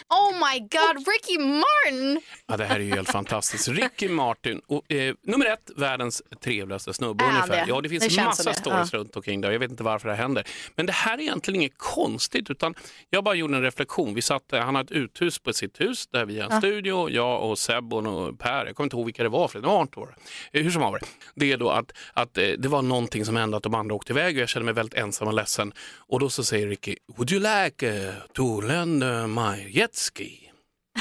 Oh 0.09 0.31
my 0.33 0.59
god, 0.59 1.07
Ricky 1.07 1.39
Martin! 1.39 2.21
Ja, 2.47 2.57
det 2.57 2.65
här 2.65 2.75
är 2.75 2.79
ju 2.83 2.95
helt 2.95 3.09
fantastiskt. 3.11 3.67
Ricky 3.67 4.07
Martin, 4.09 4.61
och, 4.67 4.91
eh, 4.91 5.15
nummer 5.23 5.45
ett, 5.45 5.71
världens 5.75 6.21
trevligaste 6.43 6.93
snubbe 6.93 7.23
han 7.23 7.33
ungefär. 7.35 7.65
det? 7.65 7.71
Ja, 7.71 7.81
det 7.81 7.89
finns 7.89 8.15
Det 8.15 8.23
massa 8.25 8.53
stories 8.53 8.93
ja. 8.93 8.99
runt 8.99 9.15
omkring 9.15 9.41
där. 9.41 9.51
Jag 9.51 9.59
vet 9.59 9.71
inte 9.71 9.83
varför 9.83 10.09
det 10.09 10.15
händer. 10.15 10.43
Men 10.75 10.85
det 10.85 10.93
här 10.93 11.17
är 11.17 11.21
egentligen 11.21 11.61
inget 11.61 11.77
konstigt, 11.77 12.49
utan 12.49 12.75
jag 13.09 13.23
bara 13.23 13.35
gjorde 13.35 13.55
en 13.57 13.61
reflektion. 13.61 14.13
Vi 14.13 14.21
satt, 14.21 14.53
eh, 14.53 14.59
han 14.59 14.75
har 14.75 14.83
ett 14.83 14.91
uthus 14.91 15.39
på 15.39 15.53
sitt 15.53 15.81
hus 15.81 16.07
där 16.07 16.25
vi 16.25 16.39
har 16.39 16.45
en 16.45 16.51
Ja. 16.53 16.59
studio, 16.59 17.09
jag 17.09 17.49
och 17.49 17.59
Seb 17.59 17.93
och 17.93 18.39
Per, 18.39 18.65
jag 18.65 18.75
kommer 18.75 18.85
inte 18.85 18.95
ihåg 18.95 19.05
vilka 19.05 19.23
det 19.23 19.29
var 19.29 19.47
för 19.47 19.59
det 19.61 19.67
var 19.67 19.81
inte 19.81 19.99
år. 19.99 20.15
Eh, 20.51 20.63
Hur 20.63 20.71
som 20.71 20.81
haver, 20.81 21.01
det 21.35 21.51
är 21.51 21.57
då 21.57 21.69
att, 21.69 21.91
att 22.13 22.37
eh, 22.37 22.47
det 22.57 22.67
var 22.67 22.81
någonting 22.81 23.25
som 23.25 23.35
hände 23.35 23.57
att 23.57 23.63
de 23.63 23.75
andra 23.75 23.95
åkte 23.95 24.13
iväg 24.13 24.35
och 24.35 24.41
jag 24.41 24.49
kände 24.49 24.65
mig 24.65 24.73
väldigt 24.73 24.99
ensam 24.99 25.27
och 25.27 25.33
ledsen. 25.33 25.73
Och 25.97 26.19
då 26.19 26.29
så 26.29 26.43
säger 26.43 26.67
Ricky, 26.67 26.95
would 27.17 27.31
you 27.31 27.41
like 27.63 28.11
to 28.33 28.61
lend 28.61 29.03
my 29.29 29.69
jetski? 29.99 30.51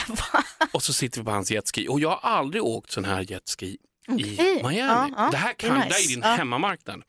och 0.73 0.83
så 0.83 0.93
sitter 0.93 1.21
vi 1.21 1.25
på 1.25 1.31
hans 1.31 1.51
jetski 1.51 1.89
och 1.89 2.01
jag 2.01 2.09
har 2.09 2.31
aldrig 2.31 2.63
åkt 2.65 2.91
sån 2.91 3.05
här 3.05 3.31
jetski 3.31 3.67
i 3.67 3.79
Okej. 4.09 4.63
Miami. 4.63 4.79
Ja, 5.17 5.29
det 5.31 5.37
här 5.37 5.55
det 5.59 5.67
är 5.67 5.69
kan, 5.69 5.79
nice. 5.79 5.89
det 5.89 6.05
är 6.05 6.09
din 6.09 6.21
Ja. 6.23 6.29
hemmamarknad. 6.29 7.03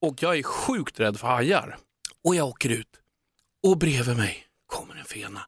Och 0.00 0.22
jag 0.22 0.38
är 0.38 0.42
sjukt 0.42 1.00
rädd 1.00 1.20
för 1.20 1.26
hajar. 1.26 1.78
Och 2.24 2.34
jag 2.34 2.48
åker 2.48 2.68
ut 2.68 2.88
och 3.62 3.78
bredvid 3.78 4.16
mig 4.16 4.46
kommer 4.66 4.94
en 4.96 5.04
fena. 5.04 5.40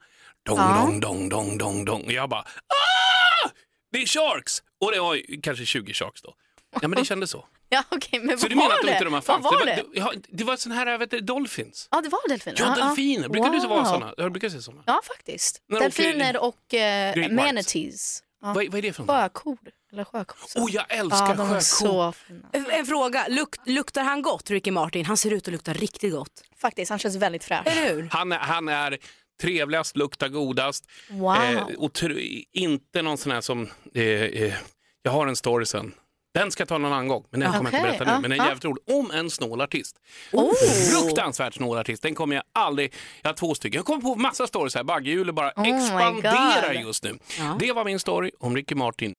Dong, 0.42 0.58
Ja. 0.58 0.74
dong, 0.84 1.00
dong, 1.00 1.28
dong, 1.28 1.58
dong, 1.58 1.84
dong. 1.84 2.02
Och 2.04 2.12
jag 2.12 2.28
bara, 2.28 2.40
ah! 2.40 3.50
Det 3.92 4.02
är 4.02 4.06
sharks! 4.06 4.62
Och 4.80 4.92
det 4.92 5.00
var 5.00 5.40
kanske 5.42 5.66
20 5.66 5.92
sharks 5.94 6.22
då. 6.22 6.34
Ja 6.80 6.88
men 6.88 6.98
det 6.98 7.04
kändes 7.04 7.30
så. 7.30 7.46
Ja 7.74 7.82
okej, 7.88 8.20
men 8.20 8.38
Så 8.38 8.42
vad 8.44 8.50
du 8.50 8.54
menar 8.56 8.68
var 8.68 8.74
att 8.76 8.82
det? 8.86 8.92
inte 8.92 9.04
de 9.04 9.12
har 9.14 9.20
Vad 9.20 9.24
fanns? 9.24 9.44
var 9.44 9.66
det? 9.66 9.84
det? 9.94 10.00
Var, 10.00 10.14
det 10.28 10.44
var 10.44 10.56
sån 10.56 10.72
här, 10.72 10.98
vet 10.98 11.10
du, 11.10 11.20
dolphins. 11.20 11.88
Ja, 11.90 12.00
det 12.00 12.08
var 12.08 12.28
delfiner. 12.28 12.56
Ja, 12.60 12.86
delfiner. 12.86 13.28
Brukar 13.28 13.50
du 13.50 13.58
vara 13.68 13.78
Wow. 13.82 13.84
såna? 13.84 14.14
Jag 14.16 14.32
brukar 14.32 14.48
se 14.48 14.62
såna. 14.62 14.82
Ja, 14.86 15.00
faktiskt. 15.06 15.62
När 15.68 15.78
de 15.78 15.84
Delfiner 15.84 16.36
och 16.44 16.74
eh, 16.74 17.30
manatees. 17.32 18.22
Ja. 18.42 18.46
Vad, 18.52 18.66
vad 18.66 18.74
är 18.74 18.82
det 18.82 18.92
för 18.92 19.02
något? 19.02 19.16
Sjökor. 19.16 19.58
Eller 19.92 20.04
sjökosor. 20.04 20.60
Oh, 20.60 20.70
jag 20.74 20.84
älskar 20.88 21.26
ja, 21.28 21.34
de 21.34 21.40
är 21.40 21.46
sjökor. 21.46 21.60
så 21.60 22.12
fina. 22.12 22.48
En- 22.52 22.86
fråga, 22.86 23.26
Luk, 23.28 23.48
luktar 23.66 24.02
han 24.04 24.22
gott 24.22 24.50
Ricky 24.50 24.70
Martin? 24.70 25.04
Han 25.04 25.16
ser 25.16 25.30
ut 25.32 25.48
att 25.48 25.52
lukta 25.52 25.72
riktigt 25.72 26.12
gott. 26.12 26.42
Faktiskt, 26.60 26.90
han 26.90 26.98
känns 26.98 27.16
väldigt 27.16 27.44
fräsch. 27.44 27.66
Eller 27.66 27.94
hur? 27.94 28.08
Han 28.10 28.32
är, 28.32 28.38
han 28.38 28.68
är 28.68 28.98
trevligast, 29.42 29.96
luktar 29.96 30.28
godast. 30.28 30.84
Wow. 31.10 31.36
Eh, 31.36 31.62
och 31.78 31.92
tr- 31.92 32.44
inte 32.52 33.02
någon 33.02 33.18
sån 33.18 33.32
här 33.32 33.40
som, 33.40 33.68
eh, 33.94 34.02
eh, 34.04 34.54
jag 35.02 35.12
har 35.12 35.26
en 35.26 35.36
story 35.36 35.66
sen. 35.66 35.94
Den 36.34 36.50
ska 36.50 36.60
jag 36.60 36.68
ta 36.68 36.78
någon 36.78 36.92
annan 36.92 37.08
gång, 37.08 37.24
men 37.30 37.40
den 37.40 37.52
kommer 37.52 37.72
jag 37.72 37.78
inte 37.80 37.88
berätta 37.88 38.04
nu. 38.04 38.10
ja, 38.10 38.20
Men 38.20 38.30
den 38.30 38.32
är 38.32 38.36
ja. 38.44 38.46
jävligt 38.46 38.64
rolig. 38.64 38.82
Om 38.90 39.10
en 39.10 39.30
snål 39.30 39.60
artist. 39.60 39.96
Oh. 40.32 40.52
Fruktansvärt 40.92 41.54
snål 41.54 41.78
artist. 41.78 42.02
Den 42.02 42.14
kommer 42.14 42.34
jag 42.36 42.44
aldrig, 42.52 42.94
jag 43.22 43.28
har 43.28 43.34
två 43.34 43.54
stycken. 43.54 43.78
Jag 43.78 43.86
kommer 43.86 44.00
på 44.02 44.14
massa 44.16 44.46
stories 44.46 44.74
här. 44.74 44.84
Baggehjulet 44.84 45.34
bara 45.34 45.52
Oh 45.56 45.68
expanderar 45.68 46.72
just 46.72 47.04
nu. 47.04 47.18
Det 47.58 47.72
var 47.72 47.84
min 47.84 48.00
story 48.00 48.30
om 48.38 48.56
Ricky 48.56 48.74
Martin. 48.74 49.14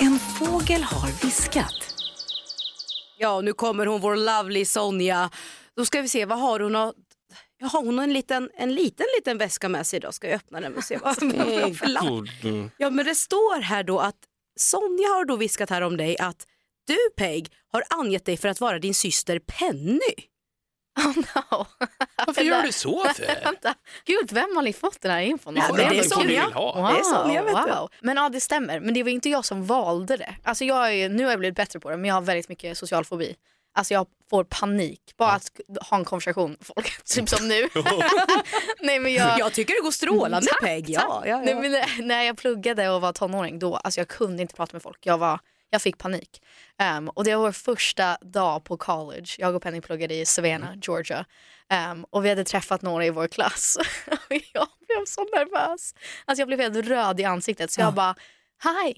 En 0.00 0.18
fågel 0.18 0.82
har 0.82 1.24
viskat. 1.26 1.94
Ja, 3.18 3.40
nu 3.40 3.52
kommer 3.52 3.86
hon, 3.86 4.00
vår 4.00 4.16
lovely 4.16 4.64
Sonja. 4.64 5.30
Då 5.76 5.84
ska 5.84 6.02
vi 6.02 6.08
se, 6.08 6.24
vad 6.24 6.38
har 6.40 6.60
hon? 6.60 6.76
att- 6.76 6.94
Ja, 7.60 7.66
har 7.66 7.84
hon 7.84 7.98
en 7.98 8.12
liten, 8.12 8.50
en 8.58 8.74
liten, 8.74 9.06
liten 9.18 9.38
väska 9.38 9.68
med 9.68 9.86
sig 9.86 9.96
idag? 9.96 10.14
Ska 10.14 10.26
jag 10.28 10.36
öppna 10.36 10.60
den 10.60 10.76
och 10.76 10.84
se 10.84 10.96
vad 11.02 11.22
vad 11.22 11.32
har 11.36 11.62
hon 11.62 11.74
för 11.74 11.86
lapp? 11.86 12.04
Mm. 12.44 12.70
Ja, 12.78 12.90
men 12.90 13.06
det 13.06 13.14
står 13.14 13.60
här 13.62 13.82
då 13.82 13.98
att 13.98 14.14
Sonja 14.60 15.08
har 15.08 15.24
då 15.24 15.36
viskat 15.36 15.70
här 15.70 15.80
om 15.82 15.96
dig 15.96 16.18
att 16.18 16.46
du 16.86 16.96
Peg 17.16 17.52
har 17.72 17.84
angett 17.90 18.24
dig 18.24 18.36
för 18.36 18.48
att 18.48 18.60
vara 18.60 18.78
din 18.78 18.94
syster 18.94 19.38
Penny. 19.38 20.00
Oh 20.98 21.16
no. 21.16 21.66
Varför 22.26 22.42
gör 22.42 22.62
du 22.62 22.72
så 22.72 23.04
för? 23.16 23.44
Vänta, 23.44 23.74
gud 24.04 24.32
vem 24.32 24.56
har 24.56 24.62
ni 24.62 24.72
fått 24.72 25.00
den 25.00 25.10
här 25.10 25.20
infon? 25.20 25.56
Ja, 25.56 25.64
men 25.68 25.76
det 25.76 25.98
är 25.98 26.02
Sonja. 26.02 26.50
Wow, 26.54 26.74
Det 26.92 26.98
är 26.98 27.02
Sonja, 27.02 27.42
vet 27.42 27.52
wow. 27.54 27.88
Men 28.00 28.16
ja, 28.16 28.28
det 28.28 28.40
stämmer. 28.40 28.80
Men 28.80 28.94
det 28.94 29.02
var 29.02 29.10
inte 29.10 29.28
jag 29.28 29.44
som 29.44 29.64
valde 29.66 30.16
det. 30.16 30.34
Alltså 30.42 30.64
jag 30.64 30.94
är, 30.94 31.08
nu 31.08 31.24
har 31.24 31.30
jag 31.30 31.38
blivit 31.38 31.56
bättre 31.56 31.80
på 31.80 31.90
det, 31.90 31.96
men 31.96 32.04
jag 32.04 32.14
har 32.14 32.22
väldigt 32.22 32.48
mycket 32.48 32.78
social 32.78 33.04
fobi. 33.04 33.36
Alltså 33.74 33.94
jag 33.94 34.06
får 34.30 34.44
panik 34.44 35.00
bara 35.16 35.30
att 35.32 35.50
ha 35.90 35.96
en 35.96 36.04
konversation 36.04 36.50
med 36.50 36.66
folk, 36.66 37.04
typ 37.04 37.28
som 37.28 37.48
nu. 37.48 37.68
Nej, 38.80 38.98
men 38.98 39.12
jag, 39.14 39.38
Jag 39.38 39.52
tycker 39.52 39.74
det 39.74 39.80
går 39.80 39.90
strålande 39.90 40.48
Tack, 40.48 40.60
Peg. 40.60 40.90
Ja, 40.90 41.00
tack. 41.00 41.26
ja, 41.28 41.38
Nej, 41.40 41.48
ja. 41.50 41.60
men 41.60 42.06
när- 42.08 42.22
jag 42.22 42.36
pluggade 42.36 42.88
och 42.88 43.00
var 43.00 43.12
tonåring 43.12 43.58
då, 43.58 43.76
alltså 43.76 44.00
jag 44.00 44.08
kunde 44.08 44.42
inte 44.42 44.54
prata 44.54 44.72
med 44.72 44.82
folk. 44.82 45.06
Jag, 45.06 45.18
var, 45.18 45.40
jag 45.70 45.82
fick 45.82 45.98
panik. 45.98 46.42
Ehm, 46.78 47.08
och 47.08 47.24
det 47.24 47.36
var 47.36 47.42
vår 47.42 47.52
första 47.52 48.16
dag 48.20 48.64
på 48.64 48.76
college. 48.76 49.26
Jag 49.38 49.54
och 49.54 49.62
Penny 49.62 49.80
pluggade 49.80 50.14
i 50.14 50.26
Savannah, 50.26 50.74
Georgia. 50.82 51.24
Ehm, 51.70 52.04
och 52.10 52.24
vi 52.24 52.28
hade 52.28 52.44
träffat 52.44 52.82
några 52.82 53.04
i 53.06 53.10
vår 53.10 53.28
klass. 53.28 53.76
och 54.06 54.16
jag 54.52 54.66
blev 54.86 55.04
så 55.06 55.20
nervös. 55.24 55.94
Alltså 56.24 56.40
jag 56.40 56.46
blev 56.48 56.60
helt 56.60 56.86
röd 56.88 57.20
i 57.20 57.24
ansiktet. 57.24 57.70
Så 57.70 57.80
jag 57.80 57.94
bara, 57.94 58.14
hi, 58.64 58.94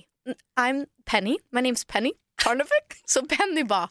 I'm 0.61 0.87
Penny. 1.07 1.37
My 1.53 1.61
name's 1.61 1.87
Penny 1.89 2.13
Carnevik. 2.43 3.03
Så 3.05 3.27
Penny 3.27 3.65
bara? 3.65 3.89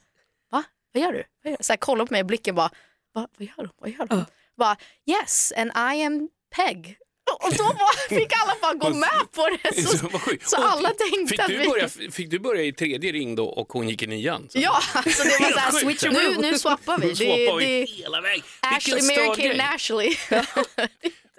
Vad 0.93 1.03
gör 1.03 1.11
du? 1.11 1.23
Vad 1.43 1.51
gör 1.51 1.57
du? 1.57 1.63
Så 1.63 1.73
här, 1.73 1.77
kollade 1.77 2.07
på 2.07 2.13
mig 2.13 2.21
i 2.21 2.23
blicken 2.23 2.55
bara, 2.55 2.69
va? 3.13 3.27
vad 3.37 3.47
gör 3.47 3.63
du? 3.63 3.69
Vad 3.77 3.89
gör 3.89 4.05
du? 4.05 4.25
Bara, 4.57 4.77
yes, 5.05 5.53
and 5.57 5.71
I 5.71 6.03
am 6.03 6.29
Peg. 6.55 6.97
Och 7.39 7.53
då 7.57 7.63
bara, 7.63 7.89
fick 8.19 8.33
alla 8.43 8.55
bara 8.61 8.73
gå 8.73 8.89
med 8.89 9.31
på 9.31 9.49
det. 9.63 9.81
Så, 9.87 9.97
så 10.43 10.55
alla 10.55 10.89
tänkte 10.89 11.27
fick 11.27 11.39
att 11.39 11.47
du, 11.47 11.57
vi... 11.57 11.67
börja, 11.67 11.89
fick 11.89 12.29
du 12.29 12.39
börja 12.39 12.63
i 12.63 12.73
tredje 12.73 13.11
ring 13.11 13.35
då 13.35 13.45
och 13.45 13.73
hon 13.73 13.89
gick 13.89 14.03
i 14.03 14.07
nian? 14.07 14.49
Så. 14.49 14.59
Ja, 14.59 14.81
alltså 14.93 15.23
det 15.23 15.39
var 15.39 15.51
så 15.51 15.59
här, 15.59 15.71
switch 15.83 16.03
nu, 16.03 16.37
nu 16.37 16.59
swappar 16.59 16.97
vi. 16.97 17.07
Nu 17.07 17.15
swappar 17.15 17.57
vi 17.57 17.65
det, 17.65 17.91
hela 17.91 18.21
vägen. 18.21 18.43
Ashley, 18.59 19.01
Mary 19.01 19.49
Kate. 19.49 19.63
Ashley. 19.63 20.15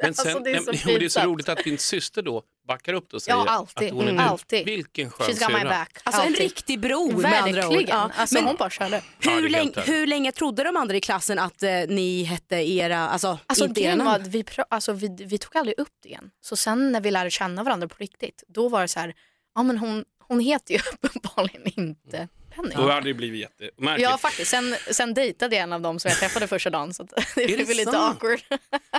Men, 0.03 0.15
sen, 0.15 0.27
Alltså, 0.27 0.43
det 0.45 0.51
är 0.51 0.59
så 0.61 0.71
nej, 0.73 0.81
men 0.85 0.99
det 0.99 1.05
är 1.05 1.09
så 1.09 1.21
roligt 1.21 1.49
att 1.49 1.65
din 1.65 1.79
syster 1.79 2.23
då 2.23 2.43
backar 2.69 2.93
upp 2.93 3.15
och 3.15 3.23
säger 3.23 3.39
Ja, 3.39 3.45
alltid. 3.49 3.89
att 3.89 3.95
hon 3.95 4.05
är 4.05 4.11
Mm. 4.11 4.17
du. 4.25 4.31
Alltid. 4.31 4.65
Vilken 4.67 5.11
skön 5.11 5.27
She's 5.31 5.39
got 5.49 5.63
my 5.63 5.65
back. 5.69 5.99
Alltså 6.05 6.23
en 6.23 6.35
riktig 6.35 6.81
bror 6.81 7.13
med 7.13 7.43
andra 7.43 7.67
ord. 7.69 7.73
Verkligen. 7.75 7.99
Ja. 7.99 8.11
Alltså, 8.17 8.35
Men 8.35 8.45
hon 8.45 8.57
bara 8.57 8.71
körde. 8.71 9.03
Ja, 9.23 9.31
hur, 9.31 9.41
helt 9.41 9.53
länge, 9.53 9.73
hur 9.87 10.07
länge 10.07 10.33
trodde 10.33 10.63
de 10.65 10.77
andra 10.77 10.97
i 10.97 11.01
klassen 11.01 11.39
att 11.39 11.63
eh, 11.63 11.71
ni 11.89 12.23
hette 12.23 12.57
era, 12.57 12.99
alltså, 13.09 13.39
Alltså, 13.47 13.65
inte 13.65 13.81
era 13.81 13.95
namn? 13.97 14.25
vi, 14.29 14.45
alltså, 14.71 14.93
vi, 14.93 15.09
vi 15.19 15.39
tog 15.39 15.57
aldrig 15.57 15.79
upp 15.79 15.93
det 16.03 16.09
igen. 16.09 16.31
Så 16.41 16.57
sen 16.57 16.93
när 16.93 17.01
vi 17.01 17.11
lärde 17.11 17.31
känna 17.31 17.63
varandra 17.65 17.89
på 17.89 17.97
riktigt, 17.99 18.43
då 18.49 18.69
var 18.69 18.83
det 18.83 18.89
så 18.89 19.01
här, 19.01 19.15
ja 19.55 19.63
men 19.63 19.79
hon, 19.79 20.05
hon 20.29 20.41
heter 20.41 20.75
ju 20.75 20.81
uppenbarligen 20.93 21.63
inte 21.79 22.29
Penny. 22.55 22.75
Då 22.77 22.91
hade 22.91 23.07
det 23.07 23.15
blivit 23.15 23.41
jättemärkligt. 23.41 24.11
Ja 24.11 24.19
faktiskt, 24.19 24.51
sen, 24.51 24.77
sen 24.91 25.15
dejtade 25.15 25.57
jag 25.57 25.63
en 25.63 25.73
av 25.73 25.81
dem 25.81 26.01
som 26.01 26.09
jag 26.09 26.19
träffade 26.19 26.47
första 26.47 26.71
dagen 26.71 26.95
så 26.95 27.03
det 27.35 27.47
blev 27.47 27.69
lite 27.69 27.85
sant? 27.93 27.97
awkward. 27.97 28.41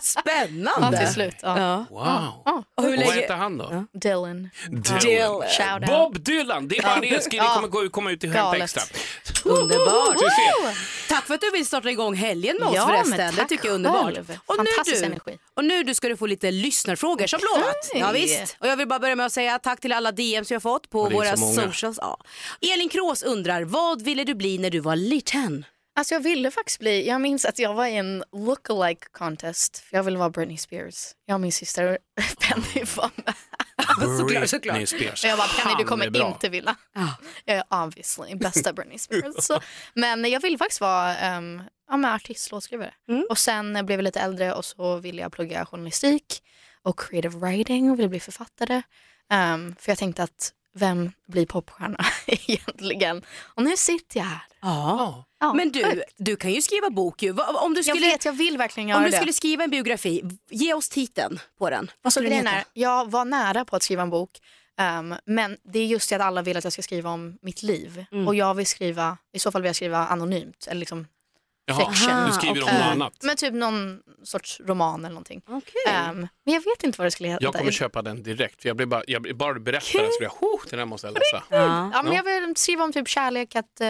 Spännande! 0.02 0.90
Ja, 0.98 1.00
till 1.06 1.14
slut. 1.14 1.36
Ja. 1.42 1.60
Ja. 1.60 1.86
Wow. 1.90 2.42
Ja. 2.46 2.64
Och 2.76 2.84
hur 2.84 2.92
Och 2.94 2.98
vad 2.98 3.08
länge... 3.08 3.22
heter 3.22 3.36
han 3.36 3.58
då? 3.58 3.86
Dylan. 3.94 4.50
Dylan. 4.70 5.42
Shout 5.42 5.82
out. 5.82 5.86
Bob 5.88 6.24
Dylan, 6.24 6.68
det 6.68 6.78
är 6.78 6.82
bara 6.82 6.96
Ja. 6.96 7.02
det. 7.02 7.30
Det 7.32 7.38
kommer 7.56 7.68
gå, 7.68 7.90
komma 7.90 8.12
ut 8.12 8.24
i. 8.24 8.28
Extra. 8.62 8.82
Underbart! 9.46 10.14
Du 10.14 10.20
ser. 10.20 11.10
Tack 11.10 11.28
för 11.28 11.34
att 11.34 11.42
du 11.42 11.52
vill 11.52 11.66
starta 11.66 11.90
igång 11.90 12.14
helgen 12.16 12.58
med 12.60 12.68
oss 12.68 12.76
Ja, 12.76 12.88
förresten. 12.88 13.36
Det 13.36 13.46
tycker 13.46 13.66
jag 13.66 13.72
är 13.72 13.76
underbart. 13.76 14.18
Och 14.46 14.58
nu, 14.58 14.66
du, 14.86 15.06
energi. 15.06 15.38
och 15.54 15.66
nu 15.66 15.84
du 15.84 15.94
ska 15.94 16.08
du 16.08 16.18
få 16.18 16.26
lite 16.26 16.52
lyssnarfrågor 16.52 17.28
som 17.28 17.40
lovat. 17.56 17.76
Ja, 17.96 18.12
visst. 18.12 18.58
Och 18.60 18.68
jag 18.68 18.78
vill 18.78 18.88
bara 18.88 19.00
börja 19.00 19.16
med 19.16 19.26
att 19.26 19.34
säga 19.34 19.60
tack 19.60 19.82
till 19.82 19.94
alla 19.94 20.12
DMs 20.12 20.52
vi 20.52 20.56
har 20.56 20.60
fått 20.60 20.90
på 20.90 21.10
våra 21.10 21.38
socials. 21.38 22.00
Ja. 22.02 22.18
Elin 22.74 22.90
Krås 22.90 23.24
undrar, 23.24 23.41
vad 23.66 24.02
ville 24.02 24.24
du 24.24 24.36
bli 24.36 24.58
när 24.58 24.70
du 24.70 24.80
var 24.80 24.96
liten? 24.96 25.66
Alltså 25.96 26.14
jag 26.14 26.22
ville 26.22 26.52
faktiskt 26.52 26.80
bli, 26.80 27.08
jag 27.08 27.22
minns 27.22 27.46
att 27.46 27.60
jag 27.60 27.74
var 27.74 27.86
i 27.86 27.96
en 27.98 28.24
lookalike 28.32 29.08
contest 29.12 29.78
för 29.78 29.98
jag 29.98 30.04
ville 30.04 30.18
vara 30.18 30.30
Britney 30.30 30.58
Spears. 30.58 31.16
Jag 31.26 31.36
och 31.36 31.42
min 31.42 31.52
syster 31.52 31.98
Penny 32.40 32.86
var 32.96 33.12
med. 33.16 33.34
Såklart, 34.18 34.50
såklart. 34.50 34.78
Britney 34.78 34.88
Spears. 34.88 35.24
Och 35.24 35.30
jag 35.30 35.38
bara 35.38 35.48
Penny 35.48 35.76
du 35.78 35.84
kommer 35.84 36.28
inte 36.28 36.50
vilja. 36.50 36.76
Jag 37.46 37.58
är 37.58 37.64
obviously 37.86 38.36
bästa 38.36 38.74
Britney 38.78 38.98
Spears. 38.98 39.36
Så, 39.38 39.60
men 39.94 40.32
jag 40.32 40.42
vill 40.42 40.58
faktiskt 40.58 40.82
vara 40.82 41.38
um, 41.38 41.62
ja, 41.90 41.98
men 41.98 42.14
artist, 42.14 42.52
låtskrivare. 42.52 42.94
Och 43.30 43.38
sen 43.38 43.86
blev 43.86 44.00
jag 44.00 44.04
lite 44.04 44.20
äldre 44.20 44.54
och 44.54 44.66
så 44.66 44.98
ville 44.98 45.22
jag 45.22 45.32
plugga 45.32 45.66
journalistik 45.66 46.44
och 46.84 47.00
creative 47.00 47.38
writing 47.38 47.92
och 47.92 48.00
ville 48.00 48.10
bli 48.10 48.20
författare. 48.20 48.82
Ehm, 49.30 49.76
för 49.80 49.92
jag 49.92 49.98
tänkte 49.98 50.24
att 50.24 50.54
vem 50.74 51.12
blir 51.28 51.46
popstjärna 51.46 52.06
egentligen? 52.28 53.22
Och 53.56 53.64
nu 53.64 53.78
sitter 53.78 54.20
jag 54.20 54.26
här. 54.26 54.42
Ja. 54.62 55.26
Ja, 55.40 55.54
Men 55.54 55.72
du, 55.72 56.04
du 56.18 56.36
kan 56.36 56.52
ju 56.52 56.62
skriva 56.62 56.90
bok 56.90 57.24
ju. 57.24 57.30
Om 57.40 57.74
du 57.74 57.80
Jag 57.80 57.86
skulle, 57.86 58.08
vet, 58.12 58.26
jag 58.26 58.34
vill 58.34 58.58
verkligen 58.58 58.90
göra 58.90 58.98
om 58.98 59.04
du 59.04 59.10
det. 59.10 59.16
skulle 59.18 59.34
skriva 59.34 59.64
en 59.64 59.70
biografi, 59.70 60.24
ge 60.50 60.74
oss 60.74 60.90
titeln 60.90 61.40
på 61.58 61.70
den. 61.70 61.80
Vad 61.86 61.90
Alltså, 62.04 62.20
skulle 62.20 62.36
den 62.36 62.48
är, 62.48 62.52
heta? 62.56 62.70
jag 62.74 63.12
var 63.12 63.26
nära 63.26 63.66
på 63.66 63.76
att 63.76 63.84
skriva 63.84 64.02
en 64.02 64.10
bok. 64.10 64.30
ehm, 64.80 65.16
men 65.26 65.58
det 65.64 65.80
är 65.80 65.86
just 65.86 66.10
det 66.10 66.16
att 66.16 66.22
alla 66.22 66.42
vill 66.42 66.58
att 66.58 66.64
jag 66.64 66.74
ska 66.74 66.82
skriva 66.82 67.10
om 67.10 67.38
mitt 67.42 67.64
liv. 67.64 68.06
Mm. 68.12 68.28
Och 68.28 68.36
jag 68.36 68.54
vill 68.54 68.66
skriva, 68.68 69.18
i 69.34 69.40
så 69.40 69.52
fall 69.52 69.62
vill 69.62 69.70
jag 69.70 69.76
skriva 69.76 69.98
anonymt. 70.08 70.68
Eller 70.70 70.80
liksom, 70.80 71.08
Jaha, 71.66 71.92
Fiction. 71.92 72.26
du 72.28 72.34
skriver 72.34 72.64
om 72.64 72.68
Eh, 72.70 72.74
något 72.76 72.92
annat. 72.92 73.14
Men 73.22 73.36
typ 73.36 73.54
någon 73.54 74.00
sorts 74.24 74.62
roman 74.66 75.00
eller 75.00 75.14
någonting. 75.14 75.42
Okej. 75.48 75.94
Ehm, 75.94 76.28
men 76.46 76.54
jag 76.54 76.62
vet 76.62 76.84
inte 76.84 76.98
vad 76.98 77.06
det 77.08 77.12
skulle 77.12 77.30
heta. 77.30 77.44
Jag 77.44 77.54
kommer 77.54 77.72
köpa 77.72 78.02
den 78.02 78.24
direkt. 78.24 78.66
Jag 78.66 78.76
blir 78.78 78.86
bara, 78.88 79.04
jag 79.08 79.22
blir 79.22 79.34
bara 79.34 79.54
du 79.54 79.60
berättar 79.60 80.00
den 80.00 80.12
så 80.12 80.20
blir 80.20 80.30
jag, 80.30 80.44
oh, 80.44 80.62
den 80.70 80.80
här 80.80 80.86
måste 80.86 81.08
jag 81.08 81.14
läsa. 81.14 81.44
Ja. 81.50 81.92
Ja, 81.94 82.04
men 82.04 82.14
jag 82.14 82.24
vill 82.24 82.56
skriva 82.56 82.84
om 82.84 82.94
typ 82.94 83.08
kärlek, 83.08 83.56
att 83.56 83.82
eh, 83.82 83.88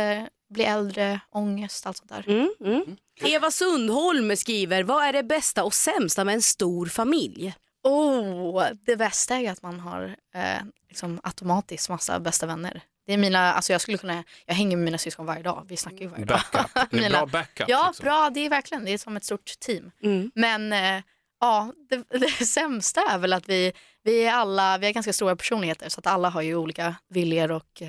bli 0.54 0.63
äldre, 0.63 1.20
ångest, 1.32 1.86
allt 1.86 1.98
sånt 1.98 2.10
där. 2.10 2.24
Mm, 2.28 2.54
mm. 2.66 2.98
Eva 3.24 3.51
Sundholm 3.51 4.38
skriver, 4.38 4.84
vad 4.84 5.04
är 5.04 5.13
det 5.13 5.24
bästa 5.24 5.63
och 5.63 5.74
sämsta 5.74 6.24
med 6.24 6.36
en 6.36 6.42
stor 6.42 6.86
familj? 6.86 7.54
Oh, 7.84 8.66
det 8.86 8.96
bästa 8.96 9.36
är 9.36 9.51
att 9.51 9.62
man 9.62 9.80
har 9.80 10.16
eh, 10.36 10.63
liksom 10.90 11.20
automatiskt 11.24 11.90
massa 11.90 12.20
bästa 12.20 12.46
vänner. 12.46 12.82
Det 13.12 13.15
är 13.15 13.18
mina, 13.18 13.53
alltså 13.53 13.72
jag 13.72 13.82
skulle 13.82 13.98
kunna, 13.98 14.24
jag 14.46 14.56
hänger 14.56 14.77
med 14.77 14.86
mina 14.86 14.98
syskon 14.98 15.25
varje 15.25 15.44
dag, 15.44 15.65
vi 15.68 15.77
snackar 15.77 15.98
ju 15.98 16.08
varje 16.08 16.25
dag. 16.25 16.39
Backup. 16.53 16.94
En 16.94 17.00
Mina- 17.00 17.10
bra 17.18 17.25
backup. 17.25 17.70
Ja, 17.70 17.88
liksom. 17.88 18.03
bra, 18.03 18.30
det 18.34 18.39
är 18.46 18.50
verkligen, 18.50 18.86
det 18.86 18.91
är 18.91 18.98
som 18.98 19.18
ett 19.18 19.24
stort 19.24 19.60
team. 19.60 19.91
Men 20.36 20.74
eh, 20.74 21.03
ja, 21.39 21.74
det, 21.89 22.03
det 22.20 22.46
sämsta 22.46 23.01
är 23.10 23.18
väl 23.18 23.34
att 23.34 23.50
vi, 23.50 23.74
vi 24.03 24.25
är 24.25 24.34
alla, 24.34 24.77
vi 24.77 24.86
har 24.86 24.94
ganska 24.94 25.13
stora 25.13 25.36
personligheter 25.36 25.89
så 25.89 26.00
att 26.00 26.08
alla 26.08 26.30
har 26.30 26.41
ju 26.41 26.56
olika 26.56 26.96
viljor 27.10 27.51
och 27.51 27.82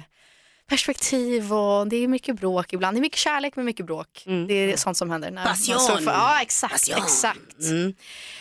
perspektiv 0.66 1.52
och 1.52 1.88
det 1.88 1.96
är 1.96 2.08
mycket 2.08 2.36
bråk 2.36 2.72
ibland. 2.72 2.96
Det 2.96 2.98
är 2.98 3.00
mycket 3.00 3.18
kärlek 3.18 3.56
men 3.56 3.64
mycket 3.64 3.86
bråk. 3.86 4.22
Det 4.48 4.54
är 4.54 4.76
sånt 4.76 4.96
som 4.96 5.10
händer. 5.10 5.30
När 5.30 5.44
Passion. 5.44 5.78
surfar. 5.80 6.12
Ja, 6.12 6.42
exakt. 6.42 6.90
Passion. 6.90 7.04
exakt. 7.04 7.62
Mm. 7.62 7.94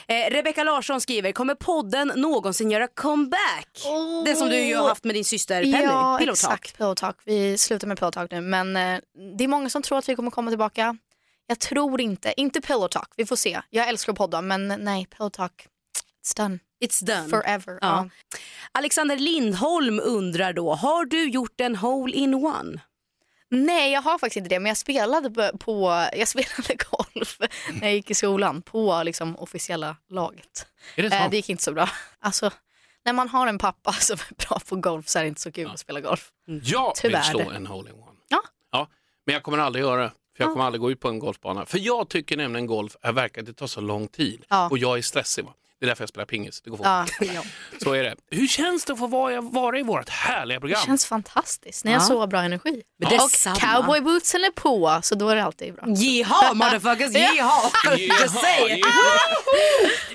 Eh, 0.07 0.29
Rebecca 0.31 0.63
Larsson 0.63 1.01
skriver, 1.01 1.31
kommer 1.31 1.55
podden 1.55 2.11
någonsin 2.15 2.71
göra 2.71 2.87
comeback? 2.87 3.67
Det 4.25 4.35
som 4.35 4.49
du 4.49 4.59
ju 4.59 4.75
har 4.75 4.87
haft 4.89 5.03
med 5.03 5.15
din 5.15 5.25
syster 5.25 5.63
Penny, 5.63 5.83
Ja, 5.83 6.17
Pillow 6.19 6.33
exakt. 6.33 6.77
Pillow 6.77 6.95
Talk. 6.95 7.15
Vi 7.25 7.57
slutar 7.57 7.87
med 7.87 7.97
Pillow 7.97 8.11
Talk 8.11 8.31
nu 8.31 8.41
men 8.41 8.75
eh, 8.75 8.99
det 9.37 9.43
är 9.43 9.47
många 9.47 9.69
som 9.69 9.81
tror 9.81 9.97
att 9.97 10.09
vi 10.09 10.15
kommer 10.15 10.31
komma 10.31 10.51
tillbaka. 10.51 10.97
Jag 11.47 11.59
tror 11.59 12.01
inte. 12.01 12.33
Inte 12.37 12.61
Pillow 12.61 12.87
Talk, 12.87 13.09
vi 13.17 13.25
får 13.25 13.35
se. 13.35 13.61
Jag 13.69 13.87
älskar 13.87 14.11
att 14.13 14.17
podda 14.17 14.41
men 14.41 14.67
nej, 14.67 15.05
Pillow 15.05 15.29
Talk, 15.29 15.67
it's 16.25 16.37
done. 16.37 16.59
It's 16.81 17.05
done. 17.05 17.29
Forever. 17.29 17.77
Ja. 17.81 18.09
Alexander 18.71 19.17
Lindholm 19.17 19.99
undrar 20.03 20.53
då, 20.53 20.73
har 20.73 21.05
du 21.05 21.29
gjort 21.29 21.61
en 21.61 21.75
hole-in-one? 21.75 22.81
Nej, 23.49 23.91
jag 23.91 24.01
har 24.01 24.17
faktiskt 24.17 24.37
inte 24.37 24.49
det, 24.49 24.59
men 24.59 24.69
jag 24.69 24.77
spelade 24.77 25.31
på, 25.31 25.57
på 25.57 26.07
jag 26.13 26.27
spelade 26.27 26.75
golf 26.91 27.37
när 27.73 27.87
jag 27.87 27.93
gick 27.93 28.11
i 28.11 28.13
skolan 28.13 28.61
på 28.61 29.03
liksom, 29.03 29.35
officiella 29.35 29.95
laget. 30.09 30.67
Är 30.95 31.03
det 31.03 31.15
Eh, 31.15 31.29
det 31.29 31.35
gick 31.35 31.49
inte 31.49 31.63
så 31.63 31.71
bra. 31.71 31.89
Alltså, 32.19 32.51
när 33.05 33.13
man 33.13 33.29
har 33.29 33.47
en 33.47 33.57
pappa 33.57 33.91
som 33.99 34.17
är 34.29 34.47
bra 34.47 34.59
på 34.69 34.75
golf 34.75 35.07
så 35.07 35.19
är 35.19 35.23
det 35.23 35.27
inte 35.27 35.41
så 35.41 35.51
kul 35.51 35.71
att 35.71 35.79
spela 35.79 36.01
golf. 36.01 36.31
Jag 36.45 36.95
Tyvärr. 36.95 37.33
vill 37.33 37.41
slå 37.41 37.51
en 37.51 37.67
hole-in-one. 37.67 38.17
Ja. 38.29 38.41
ja. 38.71 38.87
Men 39.25 39.33
jag 39.33 39.43
kommer 39.43 39.57
aldrig 39.57 39.85
göra 39.85 40.03
det. 40.03 40.11
För 40.37 40.43
jag 40.43 40.53
kommer 40.53 40.65
aldrig 40.65 40.81
gå 40.81 40.91
ut 40.91 40.99
på 40.99 41.09
en 41.09 41.19
golfbana. 41.19 41.65
För 41.65 41.77
jag 41.77 42.09
tycker 42.09 42.37
nämligen 42.37 42.67
golf 42.67 42.95
är 43.01 43.11
verkar 43.11 43.41
det 43.41 43.53
tar 43.53 43.67
så 43.67 43.81
lång 43.81 44.07
tid. 44.07 44.45
Ja. 44.49 44.69
Och 44.69 44.77
jag 44.77 44.97
är 44.97 45.01
stressig. 45.01 45.45
Va? 45.45 45.53
Det 45.81 45.85
är 45.85 45.87
därför 45.87 46.01
jag 46.01 46.09
spelar 46.09 46.25
pingis. 46.25 46.61
Det 46.61 46.69
går 46.69 46.77
fort. 46.77 46.85
Ja, 46.85 47.05
ja. 47.19 47.41
Så 47.83 47.93
är 47.93 48.03
det. 48.03 48.15
Hur 48.31 48.47
känns 48.47 48.85
det 48.85 48.93
att 48.93 48.99
få 48.99 49.07
vara, 49.07 49.41
vara 49.41 49.79
i 49.79 49.83
vårt 49.83 50.09
härliga 50.09 50.55
Det 50.55 50.59
program? 50.61 50.81
känns 50.85 51.05
fantastiskt. 51.05 51.85
Ni 51.85 51.91
har 51.91 51.99
Ja. 51.99 52.05
så 52.05 52.27
bra 52.27 52.41
energi. 52.41 52.81
Men 52.99 53.13
och 53.19 53.57
cowboybootsen 53.59 54.43
är 54.43 54.51
på, 54.51 54.99
så 55.03 55.15
då 55.15 55.29
är 55.29 55.35
det 55.35 55.43
alltid 55.43 55.73
bra. 55.75 55.85
Yeehaw 55.87 56.53
motherfuckers! 56.57 57.13
Just 57.99 58.39
saying. 58.39 58.83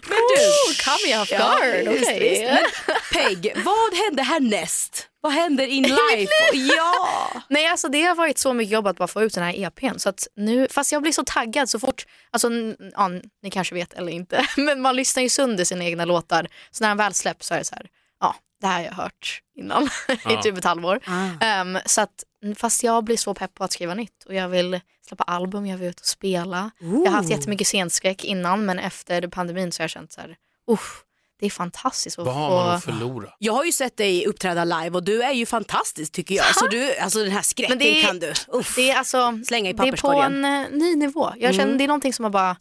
Men 0.09 0.19
du, 0.19 0.75
Come 0.85 1.13
you 1.13 1.23
off 1.23 1.31
Ja, 1.31 1.39
guard. 1.39 1.85
det. 2.09 2.61
Men 2.61 2.65
Peg, 3.13 3.53
vad 3.65 3.95
händer 3.95 4.23
härnäst? 4.25 5.09
Vad 5.27 5.35
händer 5.35 5.67
in 5.67 5.83
life? 6.13 6.31
ja! 6.53 7.29
Nej, 7.49 7.67
alltså 7.67 7.89
det 7.89 8.03
har 8.03 8.15
varit 8.15 8.39
så 8.39 8.53
mycket 8.55 8.73
jobb 8.73 8.87
att 8.87 8.97
bara 8.97 9.09
få 9.09 9.23
ut 9.23 9.35
den 9.35 9.45
här 9.45 9.55
EPn. 9.65 9.99
Så 9.99 10.09
att 10.09 10.27
nu, 10.37 10.69
fast 10.71 10.93
jag 10.93 11.03
blir 11.03 11.13
så 11.13 11.25
taggad 11.27 11.69
så 11.69 11.79
fort, 11.81 12.07
alltså, 12.31 12.49
ja, 12.95 13.09
ni 13.43 13.51
kanske 13.51 13.75
vet 13.75 13.93
eller 13.93 14.13
inte, 14.13 14.47
men 14.57 14.81
man 14.81 14.97
lyssnar 14.97 15.23
ju 15.23 15.29
sönder 15.29 15.65
sina 15.65 15.85
egna 15.85 16.05
låtar. 16.05 16.49
Så 16.71 16.85
när 16.85 16.89
den 16.89 16.97
väl 16.97 17.15
släpps 17.15 17.47
så 17.47 17.55
är 17.55 17.59
det 17.59 17.65
så 17.65 17.75
här, 17.75 17.87
ja, 18.21 18.35
det 18.61 18.67
här 18.67 18.75
har 18.79 18.85
jag 18.85 18.93
hört 18.93 19.41
innan 19.59 19.85
i 19.85 19.89
Ja. 20.25 20.43
typ 20.43 20.59
ett 20.59 20.65
halvår. 20.65 21.01
Ah. 21.07 21.45
Ehm, 21.47 21.79
så 21.87 22.01
att, 22.01 22.25
fast 22.57 22.83
jag 22.83 23.05
blir 23.05 23.17
så 23.17 23.35
pepp 23.35 23.55
på 23.55 23.65
att 23.65 23.73
skriva 23.73 23.95
nytt 23.95 24.25
och 24.27 24.35
jag 24.35 24.49
vill 24.49 24.81
släppa 25.09 25.25
album, 25.25 25.67
jag 25.67 25.79
vill 25.79 25.89
ut 25.89 26.01
och 26.01 26.07
spela. 26.07 26.71
Jag 26.79 26.89
har 27.11 27.17
haft 27.17 27.31
jättemycket 27.31 27.67
scenskräck 27.67 28.25
innan 28.25 28.67
men 28.67 28.79
efter 28.79 29.29
pandemin 29.29 29.73
så 29.73 29.81
har 29.81 29.85
jag 29.85 29.91
känt 29.91 30.13
så 30.13 30.21
här, 30.21 30.37
usch, 30.71 31.03
det 31.41 31.47
är 31.47 31.51
fantastiskt 31.51 32.19
att 32.19 32.27
Vad 32.27 32.35
har 32.35 32.51
man 32.51 32.65
få... 32.67 32.71
att 32.91 32.97
förlora? 32.97 33.29
Jag 33.39 33.53
har 33.53 33.65
ju 33.65 33.73
sett 33.73 33.97
dig 33.97 34.27
uppträda 34.27 34.65
live 34.65 34.91
och 34.91 35.05
du 35.05 35.23
är 35.23 35.33
ju 35.33 35.47
fantastisk 35.47 36.13
tycker 36.13 36.35
jag. 36.35 36.55
Så 36.57 36.67
du, 36.67 36.97
alltså 36.97 37.19
den 37.23 37.33
här 37.33 37.43
skräcken 37.43 37.83
är- 37.83 38.03
kan 38.03 38.19
du. 38.19 38.33
Uff. 38.49 38.77
Det 38.77 38.91
är 38.91 38.97
alltså 38.99 39.39
Slänga 39.47 39.71
i 39.71 39.73
det 39.73 39.77
är 39.77 39.83
på 39.83 39.87
papperskorgen. 39.87 40.45
en 40.45 40.65
eh, 40.65 40.71
ny 40.71 40.97
nivå. 40.97 41.33
Jag 41.37 41.55
känner, 41.55 41.65
Mm. 41.67 41.79
Det 41.79 41.85
är 41.85 41.89
någonting 41.89 42.13
som 42.13 42.25
har 42.25 42.31
bara 42.31 42.57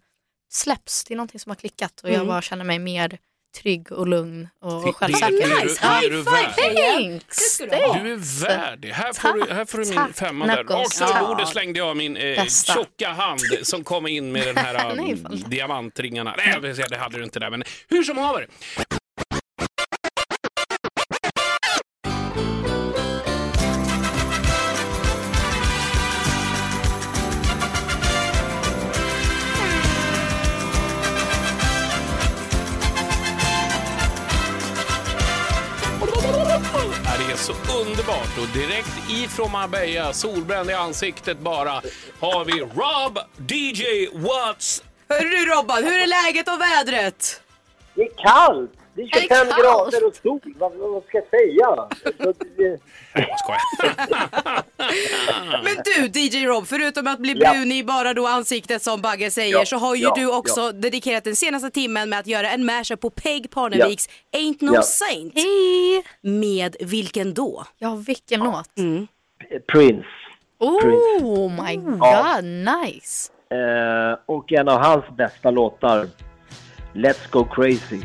släpps. 0.53 1.03
Det 1.03 1.13
är 1.13 1.15
någonting 1.15 1.39
som 1.39 1.49
har 1.49 1.55
klickat 1.55 2.01
och 2.03 2.09
jag 2.09 2.15
Mm. 2.15 2.27
bara 2.27 2.41
känner 2.41 2.65
mig 2.65 2.79
mer 2.79 3.17
trygg 3.61 3.91
och 3.91 4.07
lugn 4.07 4.49
och 4.61 4.95
självsäker. 4.95 5.63
Nice. 5.65 5.87
High 5.87 6.09
du 6.09 6.23
five. 6.23 6.53
Thanks! 6.93 7.57
du 7.57 8.13
är 8.13 8.45
värd 8.47 8.79
det. 8.79 8.91
Här 8.91 9.13
får 9.13 9.33
du, 9.33 9.53
här 9.53 9.65
får 9.65 9.77
du 9.77 9.85
min 9.85 10.13
femma 10.13 10.45
där. 10.45 10.63
Rakt 10.63 11.01
över 11.01 11.27
bordet 11.27 11.47
slängde 11.47 11.79
jag 11.79 11.97
min 11.97 12.17
eh, 12.17 12.45
tjocka 12.45 13.09
hand 13.09 13.41
som 13.61 13.83
kom 13.83 14.07
in 14.07 14.31
med 14.31 14.47
den 14.47 14.57
här 14.57 14.95
Nej, 14.95 15.11
um, 15.13 15.17
fan. 15.17 15.43
diamantringarna. 15.47 16.35
Nej, 16.37 16.75
det 16.89 16.97
hade 16.97 17.17
du 17.17 17.23
inte 17.23 17.39
där, 17.39 17.49
men 17.49 17.63
hur 17.89 18.03
som 18.03 18.17
haver. 18.17 18.47
Direkt 38.53 39.09
ifrån 39.09 39.51
Marbella, 39.51 40.13
solbränd 40.13 40.69
i 40.69 40.73
ansiktet 40.73 41.39
bara, 41.39 41.81
har 42.19 42.45
vi 42.45 42.51
Rob 42.51 43.19
DJ 43.49 44.07
Watts. 44.13 44.83
Hörru 45.09 45.29
du 45.29 45.45
Robban, 45.45 45.83
hur 45.83 46.01
är 46.01 46.07
läget 46.07 46.47
och 46.47 46.61
vädret? 46.61 47.41
Det 47.95 48.01
är 48.01 48.09
kallt! 48.17 48.71
Det 48.95 49.01
är 49.01 49.05
det 49.05 49.11
25 49.21 49.27
kallt? 49.37 49.49
grader 49.61 50.07
och 50.07 50.15
sol. 50.15 50.39
Vad, 50.59 50.73
vad 50.75 51.03
ska 51.03 51.17
jag 51.17 51.27
säga? 51.29 51.87
Det- 52.57 52.79
Jag 53.13 53.39
skojar. 53.39 54.63
Men 55.63 55.75
du 56.13 56.19
DJ 56.19 56.45
Rob, 56.47 56.67
förutom 56.67 57.07
att 57.07 57.19
bli 57.19 57.35
Ja. 57.39 57.51
brun 57.53 57.71
i 57.71 57.83
bara 57.83 58.13
då 58.13 58.27
ansiktet 58.27 58.81
som 58.81 59.01
Bagge 59.01 59.31
säger 59.31 59.53
Ja, 59.57 59.65
så 59.65 59.77
har 59.77 59.95
ju 59.95 60.03
ja, 60.03 60.13
du 60.15 60.31
också 60.37 60.59
ja. 60.61 60.71
dedikerat 60.71 61.23
den 61.23 61.35
senaste 61.35 61.69
timmen 61.71 62.09
med 62.09 62.19
att 62.19 62.27
göra 62.27 62.49
en 62.51 62.65
mashup 62.65 62.99
på 63.01 63.09
Peg 63.09 63.51
Parneviks 63.51 64.09
Ain't 64.37 64.57
No 64.59 64.73
Ja. 64.75 64.81
Saint. 64.81 65.33
Hej! 65.35 66.03
Med 66.21 66.75
vilken 66.79 67.33
då? 67.33 67.63
Ja, 67.77 67.95
vilken 68.07 68.39
låt. 68.39 68.69
Prince. 69.71 70.05
Oh 70.59 71.63
my 71.67 71.75
god, 71.75 71.97
Ja. 71.99 72.41
nice. 72.41 73.31
Eh, 73.51 74.19
och 74.25 74.51
en 74.53 74.69
av 74.69 74.79
hans 74.81 75.05
bästa 75.17 75.51
låtar, 75.51 76.07
Let's 76.93 77.29
Go 77.31 77.45
Crazy. 77.55 77.99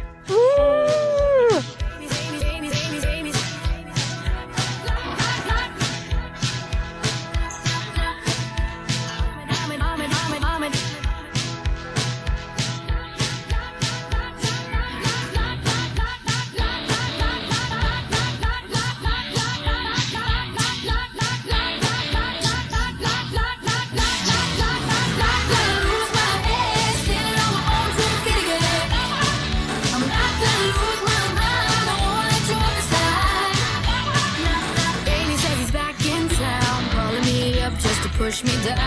Push 38.40 38.56
me 38.56 38.64
down, 38.64 38.78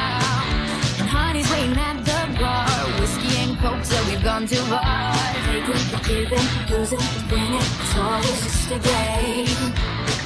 and 0.98 1.10
honey's 1.10 1.48
waiting 1.52 1.78
at 1.78 1.98
the 2.04 2.40
bar. 2.40 2.66
Whiskey 3.00 3.38
and 3.38 3.56
coke 3.60 3.84
till 3.84 4.04
we've 4.10 4.24
gone 4.24 4.48
too 4.48 4.56
far. 4.66 5.14
Taking, 5.46 5.78
giving, 6.10 6.48
losing, 6.72 6.98
winning, 7.30 7.62
it's 7.62 7.96
always 7.96 8.42
just 8.42 8.72
a 8.72 8.80
game. 8.82 9.46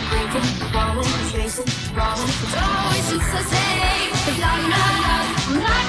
Breaking, 0.08 0.48
falling, 0.72 1.12
chasing, 1.32 1.68
falling, 1.92 2.32
it's 2.40 2.56
always 2.56 3.10
just 3.12 3.32
the 3.36 3.44
same. 3.52 4.16
I'm 4.48 4.70
not, 4.70 4.96
I'm 5.48 5.60
not 5.60 5.87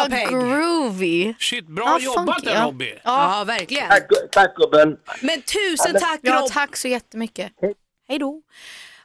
vad 0.00 0.10
Peg? 0.10 0.28
groovy. 0.28 1.34
Shit, 1.38 1.66
bra 1.66 1.84
Ja, 1.86 1.98
jobbat 2.04 2.34
funky, 2.34 2.50
där 2.50 2.54
ja. 2.56 2.64
Robby. 2.64 2.92
Ja, 3.04 3.44
verkligen. 3.46 3.88
Tack, 3.88 4.08
tack 4.32 4.56
gubben. 4.56 4.96
Men 5.20 5.42
tusen 5.42 6.00
tack 6.00 6.18
Ja, 6.22 6.40
Rob. 6.40 6.50
tack 6.50 6.76
så 6.76 6.88
jättemycket. 6.88 7.52
Hej 8.08 8.18
då. 8.18 8.40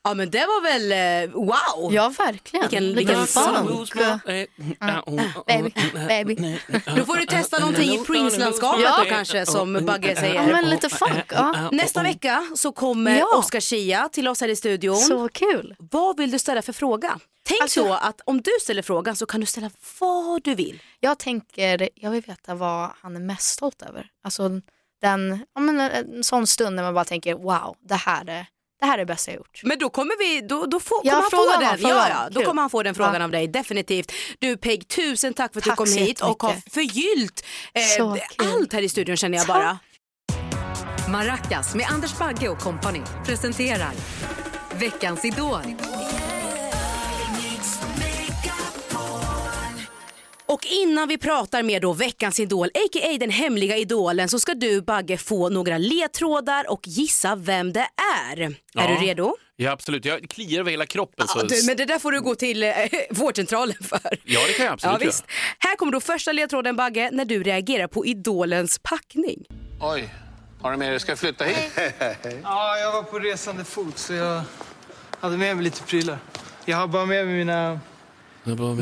Ja 0.07 0.13
men 0.13 0.29
det 0.29 0.39
var 0.39 0.61
väl 0.61 0.91
eh, 0.91 1.33
wow. 1.35 1.93
Ja, 1.93 2.13
verkligen. 2.17 2.69
Vilken- 2.69 2.95
Vilken 2.95 3.27
funk. 3.27 3.93
Baby, 5.47 5.71
baby. 6.07 6.35
Då 6.97 7.05
får 7.05 7.15
du 7.15 7.25
testa 7.25 7.59
någonting 7.59 7.89
i 7.89 7.97
Prince-landskapet 8.07 8.81
Ja. 8.83 8.97
då 9.03 9.09
kanske 9.09 9.45
som 9.45 9.85
Bagge 9.85 10.09
Ja, 10.09 10.15
säger. 10.19 10.51
men 10.53 10.69
lite 10.69 10.89
funk. 10.89 11.23
Ja. 11.31 11.69
Nästa 11.71 12.03
vecka 12.03 12.43
så 12.55 12.71
kommer 12.71 13.17
Ja. 13.19 13.37
Oscar 13.37 13.59
Schia 13.59 14.09
till 14.11 14.27
oss 14.27 14.41
här 14.41 14.47
i 14.47 14.55
studion. 14.55 14.95
Så 14.95 15.29
kul. 15.29 15.75
Vad 15.91 16.17
vill 16.17 16.31
du 16.31 16.39
ställa 16.39 16.61
för 16.61 16.73
fråga? 16.73 17.19
Tänk 17.47 17.61
Alltså- 17.61 17.83
så 17.87 17.93
att 17.93 18.21
om 18.25 18.41
du 18.41 18.51
ställer 18.61 18.81
frågan 18.81 19.15
så 19.15 19.25
kan 19.25 19.39
du 19.39 19.45
ställa 19.45 19.69
vad 19.99 20.43
du 20.43 20.55
vill. 20.55 20.81
Jag 20.99 21.19
tänker, 21.19 21.89
jag 21.95 22.11
vill 22.11 22.21
veta 22.21 22.55
vad 22.55 22.89
han 23.01 23.15
är 23.15 23.19
mest 23.19 23.47
stolt 23.51 23.81
över. 23.81 24.07
Alltså 24.23 24.49
den, 25.01 25.45
ja, 25.55 25.61
men 25.61 25.79
en 25.79 26.23
sån 26.23 26.47
stund 26.47 26.75
när 26.75 26.83
man 26.83 26.93
bara 26.93 27.05
tänker 27.05 27.33
wow, 27.33 27.75
det 27.89 27.95
här 27.95 28.29
är 28.29 28.45
det 28.79 28.85
här 28.85 28.93
är 28.93 28.97
det 28.97 29.05
bästa 29.05 29.31
jag 29.31 29.37
gjort. 29.37 29.61
Men 29.63 29.79
då 29.79 29.89
kommer 29.89 30.17
vi, 30.19 30.41
då, 30.47 30.65
då 30.65 30.79
får, 30.79 30.99
Ja, 31.03 31.11
kommer 31.11 31.21
han 31.23 31.31
få 31.31 31.59
den. 31.69 31.77
fråga 31.79 31.89
Ja, 31.93 32.01
honom. 32.01 32.17
ja, 32.23 32.29
då 32.29 32.39
Kul. 32.39 32.45
kommer 32.47 32.61
han 32.61 32.69
få 32.69 32.83
den 32.83 32.95
frågan 32.95 33.15
Ja. 33.15 33.23
av 33.23 33.31
dig, 33.31 33.47
definitivt. 33.47 34.11
Du 34.39 34.57
Peg, 34.57 34.87
tusen 34.87 35.33
tack 35.33 35.53
för 35.53 35.59
att 35.59 35.63
Tack 35.65 35.77
du 35.77 35.85
kom 35.85 35.93
hit 35.93 36.21
och 36.21 36.43
har 36.43 36.69
förgyllt 36.71 37.45
eh, 37.73 38.53
allt 38.53 38.73
här 38.73 38.81
i 38.81 38.89
studion 38.89 39.17
känner 39.17 39.37
jag 39.37 39.47
bara. 39.47 39.79
Maracas 41.09 41.75
med 41.75 41.87
Anders 41.89 42.17
Bagge 42.17 42.49
och 42.49 42.59
kompani 42.59 43.01
presenterar 43.25 43.91
Veckans 44.79 45.25
Idol. 45.25 45.61
Och 50.47 50.65
innan 50.65 51.07
vi 51.07 51.17
pratar 51.17 51.63
med 51.63 51.81
då 51.81 51.93
veckans 51.93 52.39
idol, 52.39 52.67
a.k.a. 52.67 53.17
den 53.19 53.29
hemliga 53.29 53.77
idolen, 53.77 54.29
så 54.29 54.39
ska 54.39 54.53
du 54.53 54.81
Bagge 54.81 55.17
få 55.17 55.49
några 55.49 55.77
ledtrådar 55.77 56.71
och 56.71 56.87
gissa 56.87 57.35
vem 57.35 57.73
det 57.73 57.87
är. 58.31 58.41
Är 58.41 58.55
Ja. 58.73 58.87
du 58.99 59.05
redo? 59.05 59.35
Ja, 59.55 59.71
absolut. 59.71 60.05
Jag 60.05 60.29
kliar 60.29 60.59
över 60.59 60.71
hela 60.71 60.85
kroppen. 60.85 61.25
Ja, 61.35 61.41
så... 61.41 61.47
du, 61.47 61.65
men 61.65 61.77
det 61.77 61.85
där 61.85 61.99
får 61.99 62.11
du 62.11 62.21
gå 62.21 62.35
till 62.35 62.63
eh, 62.63 62.73
vårdcentralen 63.09 63.75
för. 63.81 63.99
Ja, 64.23 64.39
det 64.47 64.53
kan 64.53 64.65
jag 64.65 64.73
absolut 64.73 65.01
ja, 65.01 65.05
visst. 65.07 65.23
Här 65.59 65.75
kommer 65.75 65.91
då 65.91 65.99
första 66.01 66.31
ledtråden 66.31 66.75
Bagge, 66.75 67.09
när 67.13 67.25
du 67.25 67.43
reagerar 67.43 67.87
på 67.87 68.05
idolens 68.05 68.79
packning. 68.83 69.43
Oj, 69.81 70.13
har 70.61 70.71
du 70.71 70.77
med 70.77 70.91
dig? 70.91 70.99
Ska 70.99 71.11
jag 71.11 71.19
flytta 71.19 71.43
hit? 71.45 71.57
Ja, 72.43 72.77
jag 72.77 72.91
var 72.91 73.03
på 73.03 73.19
resande 73.19 73.63
fot 73.63 73.97
så 73.97 74.13
jag 74.13 74.41
hade 75.19 75.37
med 75.37 75.55
mig 75.55 75.63
lite 75.63 75.83
prylar. 75.83 76.17
Jag 76.65 76.77
har 76.77 76.87
bara 76.87 77.05
med 77.05 77.25
mig 77.25 77.35
mina 77.35 77.79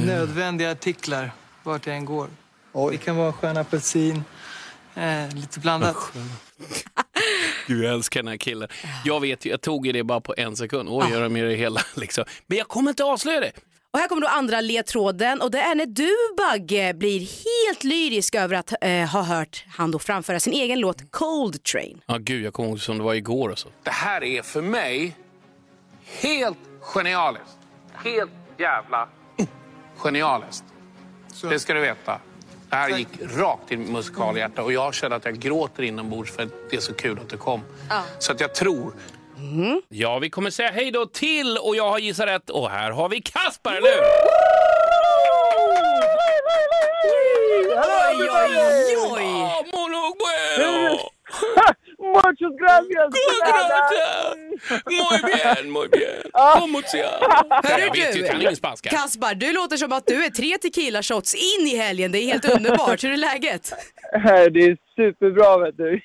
nödvändiga 0.05 0.71
artiklar 0.71 1.31
vart 1.63 1.87
jag 1.87 1.95
än 1.95 2.05
går. 2.05 2.27
Det 2.91 2.97
kan 2.97 3.15
vara 3.15 3.33
skön 3.33 3.57
apelsin, 3.57 4.23
eh, 4.95 5.35
lite 5.35 5.59
blandat. 5.59 5.97
Gud, 7.67 7.83
jag 7.83 7.93
älskar 7.93 8.19
den 8.19 8.27
här 8.27 8.37
killen. 8.37 8.69
Jag 9.05 9.19
vet 9.19 9.45
ju, 9.45 9.49
jag 9.49 9.61
tog 9.61 9.85
ju 9.87 9.91
det 9.91 10.03
bara 10.03 10.21
på 10.21 10.33
en 10.37 10.55
sekund. 10.55 10.89
Oj, 10.89 11.05
jag 11.11 11.21
har 11.21 11.29
med 11.29 11.45
det 11.45 11.55
hela 11.55 11.81
liksom. 11.95 12.25
Men 12.47 12.57
jag 12.57 12.67
kommer 12.67 12.89
inte 12.89 13.03
avslöja 13.03 13.39
det. 13.39 13.51
Och 13.91 13.99
här 13.99 14.07
kommer 14.07 14.21
då 14.21 14.27
andra 14.27 14.61
ledtråden 14.61 15.41
och 15.41 15.51
det 15.51 15.59
är 15.59 15.75
när 15.75 15.85
du 15.85 16.09
Bagge 16.37 16.93
blir 16.93 17.19
helt 17.19 17.83
lyrisk 17.83 18.35
över 18.35 18.55
att 18.55 18.73
eh, 18.81 18.91
ha 19.05 19.21
hört 19.21 19.65
han 19.69 19.91
då 19.91 19.99
framföra 19.99 20.39
sin 20.39 20.53
egen 20.53 20.79
låt 20.79 21.11
Cold 21.11 21.63
Train. 21.63 22.01
Ja, 22.05 22.17
gud, 22.17 22.45
jag 22.45 22.53
kommer 22.53 22.69
ihåg 22.69 22.79
som 22.79 22.97
det 22.97 23.03
var 23.03 23.13
igår 23.13 23.49
och 23.49 23.59
så. 23.59 23.69
Det 23.83 23.91
här 23.91 24.23
är 24.23 24.41
för 24.41 24.61
mig 24.61 25.17
helt 26.05 26.57
genialiskt. 26.81 27.57
Helt 27.93 28.31
jävla 28.57 29.09
genialiskt. 29.97 30.63
Det 31.41 31.59
ska 31.59 31.73
du 31.73 31.79
veta. 31.79 32.19
Det 32.69 32.75
här 32.75 32.89
gick 32.89 33.07
rakt 33.21 33.71
i 33.71 33.77
mitt 33.77 33.89
musikalhjärta 33.89 34.63
och 34.63 34.73
jag 34.73 34.93
känner 34.93 35.15
att 35.15 35.25
jag 35.25 35.39
gråter 35.39 35.83
inombords 35.83 36.31
för 36.31 36.43
att 36.43 36.49
det 36.69 36.75
är 36.75 36.81
så 36.81 36.93
kul 36.93 37.19
att 37.19 37.29
det 37.29 37.37
kom. 37.37 37.61
Så 38.19 38.31
att 38.31 38.39
jag 38.39 38.55
tror 38.55 38.93
Ja, 39.89 40.19
vi 40.19 40.29
kommer 40.29 40.49
säga 40.49 40.71
hej 40.71 40.91
då 40.91 41.05
till 41.05 41.57
och 41.57 41.75
jag 41.75 41.89
har 41.89 41.99
gissat 41.99 42.27
rätt. 42.27 42.49
Och 42.49 42.69
här 42.69 42.91
har 42.91 43.09
vi 43.09 43.21
Kasper, 43.21 43.71
eller 43.71 43.87
hur? 43.87 44.03
Oj, 47.75 48.29
oj, 48.31 48.97
oj! 49.11 49.23
Muchos 52.03 52.51
gracias! 52.59 53.09
Muy 54.85 55.31
bien, 55.31 55.71
muy 55.71 55.87
bien. 55.87 56.21
Como. 56.33 56.81
Hörru 56.81 57.81
Jag 57.81 57.95
vet 57.95 58.15
ju, 58.15 58.19
jag 58.21 58.31
kan 58.31 58.41
ingen 58.41 58.55
spanska. 58.55 58.89
Kaspar, 58.89 59.35
du 59.35 59.53
låter 59.53 59.77
som 59.77 59.91
att 59.91 60.07
du 60.07 60.25
är 60.25 60.29
tre 60.29 60.57
tequila 60.57 61.03
shots 61.03 61.35
in 61.35 61.67
i 61.67 61.77
helgen. 61.77 62.11
Det 62.11 62.19
är 62.19 62.25
helt 62.25 62.45
underbart. 62.45 63.03
Hur 63.03 63.11
är 63.11 63.17
läget? 63.17 63.73
Det 64.53 64.59
är 64.61 64.77
superbra 64.95 65.57
vet 65.57 65.77
du. 65.77 66.01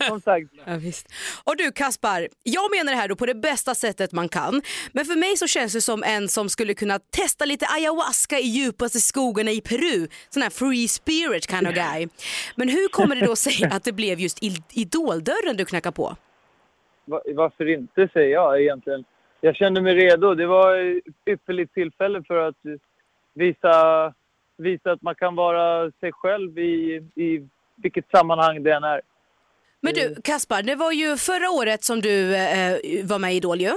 Som 0.08 0.20
sagt. 0.20 0.46
Ja, 0.66 0.76
visst. 0.80 1.06
Och 1.44 1.56
du 1.56 1.72
Kaspar, 1.72 2.28
jag 2.42 2.70
menar 2.76 2.92
det 2.92 2.98
här 2.98 3.08
då 3.08 3.16
på 3.16 3.26
det 3.26 3.34
bästa 3.34 3.74
sättet 3.74 4.12
man 4.12 4.28
kan. 4.28 4.62
Men 4.92 5.04
för 5.04 5.16
mig 5.16 5.36
så 5.36 5.46
känns 5.46 5.72
det 5.72 5.80
som 5.80 6.02
en 6.02 6.28
som 6.28 6.48
skulle 6.48 6.74
kunna 6.74 6.98
testa 6.98 7.44
lite 7.44 7.66
ayahuasca 7.66 8.38
i 8.38 8.46
djupaste 8.46 9.00
skogarna 9.00 9.50
i 9.50 9.60
Peru. 9.60 10.08
Sån 10.30 10.42
här 10.42 10.50
free 10.50 10.88
spirit 10.88 11.50
kind 11.50 11.68
of 11.68 11.74
guy. 11.74 12.08
Men 12.56 12.68
hur 12.68 12.88
kommer 12.88 13.16
det 13.16 13.26
då 13.26 13.36
sig 13.36 13.68
att 13.72 13.84
det 13.84 13.92
blev 13.92 14.20
just 14.20 14.38
idoldörren 14.72 15.56
du 15.56 15.64
knackar 15.64 15.90
på? 15.90 16.16
Va- 17.04 17.22
Varför 17.34 17.68
inte 17.68 18.08
säger 18.12 18.32
jag 18.32 18.62
egentligen. 18.62 19.04
Jag 19.40 19.56
kände 19.56 19.80
mig 19.80 19.94
redo. 19.94 20.34
Det 20.34 20.46
var 20.46 20.76
ett 20.76 21.02
ypperligt 21.26 21.74
tillfälle 21.74 22.22
för 22.22 22.36
att 22.48 22.56
visa, 23.34 24.14
visa 24.56 24.92
att 24.92 25.02
man 25.02 25.14
kan 25.14 25.34
vara 25.34 25.90
sig 25.90 26.12
själv 26.12 26.58
i, 26.58 27.02
i 27.14 27.48
vilket 27.82 28.10
sammanhang 28.10 28.62
det 28.62 28.72
än 28.72 28.84
är. 28.84 29.00
Men 29.80 29.94
du 29.94 30.14
Kaspar, 30.24 30.62
det 30.62 30.74
var 30.74 30.92
ju 30.92 31.16
förra 31.16 31.50
året 31.50 31.84
som 31.84 32.00
du 32.00 32.36
eh, 32.36 32.78
var 33.04 33.18
med 33.18 33.32
i 33.32 33.36
Idol 33.36 33.60
ju. 33.60 33.72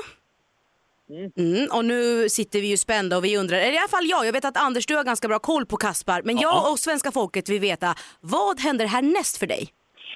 Mm, 1.37 1.67
och 1.77 1.85
nu 1.85 2.29
sitter 2.29 2.61
vi 2.61 2.67
ju 2.67 2.77
spända 2.77 3.17
och 3.17 3.25
vi 3.25 3.37
undrar, 3.37 3.57
eller 3.57 3.73
i 3.73 3.77
alla 3.77 3.87
fall 3.87 4.05
jag, 4.09 4.25
jag 4.25 4.33
vet 4.33 4.45
att 4.45 4.57
Anders 4.57 4.85
du 4.85 4.95
har 4.95 5.03
ganska 5.03 5.27
bra 5.27 5.39
koll 5.39 5.65
på 5.65 5.77
Kaspar, 5.77 6.21
men 6.23 6.37
jag 6.37 6.71
och 6.71 6.79
svenska 6.79 7.11
folket 7.11 7.49
vill 7.49 7.59
veta, 7.59 7.95
vad 8.21 8.59
händer 8.59 8.85
härnäst 8.85 9.37
för 9.37 9.47
dig? 9.47 9.67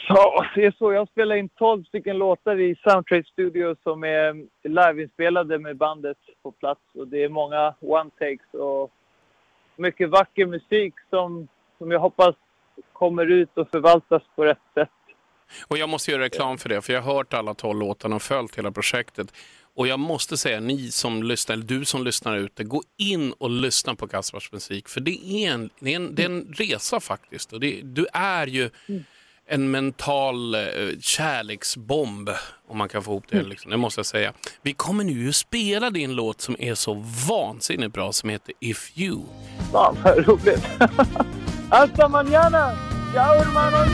Ja, 0.08 0.46
det 0.56 0.66
är 0.66 0.76
så. 0.78 0.94
Jag 0.94 1.08
spelar 1.08 1.36
in 1.36 1.50
12 1.50 1.84
stycken 1.84 2.18
låtar 2.18 2.60
i 2.60 2.76
Soundtrack 2.76 3.28
Studio 3.28 3.76
som 3.84 4.04
är 4.04 4.46
liveinspelade 4.68 5.60
med 5.60 5.78
bandet 5.78 6.18
på 6.44 6.52
plats. 6.52 6.82
Och 6.96 7.08
det 7.08 7.24
är 7.24 7.30
många 7.30 7.74
one-takes 7.82 8.58
och 8.60 8.92
mycket 9.76 10.10
vacker 10.10 10.46
musik 10.46 10.94
som, 11.10 11.48
som 11.78 11.92
jag 11.92 12.00
hoppas 12.00 12.36
kommer 12.94 13.32
ut 13.32 13.58
och 13.58 13.70
förvaltas 13.70 14.24
på 14.36 14.46
rätt 14.46 14.58
sätt. 14.74 14.90
Och 15.68 15.78
jag 15.78 15.90
måste 15.90 16.12
göra 16.12 16.24
reklam 16.24 16.58
för 16.58 16.70
det, 16.70 16.82
för 16.82 16.94
jag 16.94 17.02
har 17.02 17.14
hört 17.14 17.34
alla 17.34 17.54
tolv 17.54 17.80
låtarna 17.80 18.16
och 18.16 18.22
följt 18.22 18.58
hela 18.58 18.72
projektet. 18.72 19.34
Och 19.76 19.88
jag 19.88 20.00
måste 20.00 20.38
säga, 20.38 20.60
ni 20.60 20.92
som 20.92 21.24
lyssnar, 21.24 21.54
eller 21.54 21.66
du 21.66 21.86
som 21.86 22.04
lyssnar 22.04 22.38
ute, 22.38 22.64
gå 22.64 22.84
in 22.98 23.32
och 23.32 23.50
lyssna 23.50 23.96
på 23.96 24.08
Kaspars 24.08 24.52
musik. 24.52 24.90
För 24.90 25.02
det 25.02 25.26
är 25.26 25.52
en, 25.52 25.70
det 25.80 25.92
är 25.92 25.96
en, 25.96 26.16
det 26.16 26.22
är 26.24 26.26
en 26.26 26.54
resa 26.58 27.00
faktiskt. 27.00 27.54
Och 27.54 27.60
det, 27.60 27.82
du 27.84 28.08
är 28.14 28.48
ju 28.48 28.70
en 29.46 29.72
mental 29.72 30.56
eh, 30.56 30.62
kärleksbomb, 31.02 32.30
om 32.68 32.78
man 32.78 32.90
kan 32.90 33.04
få 33.04 33.12
ihop 33.12 33.24
det. 33.30 33.44
Liksom. 33.44 33.72
Det 33.72 33.78
måste 33.78 34.00
jag 34.00 34.06
säga. 34.06 34.34
Vi 34.62 34.74
kommer 34.74 35.04
nu 35.04 35.12
ju 35.12 35.34
spela 35.34 35.90
din 35.90 36.16
låt 36.16 36.42
som 36.42 36.56
är 36.60 36.76
så 36.76 36.94
vansinnigt 37.30 37.94
bra, 37.94 38.12
som 38.12 38.30
heter 38.30 38.54
If 38.60 38.98
You. 38.98 39.22
Fan 39.72 39.98
vad 40.04 40.28
roligt! 40.28 40.68
Hasta 41.72 42.08
mañana! 42.08 42.74
Ciao 43.14 43.36
hermanos! 43.36 43.88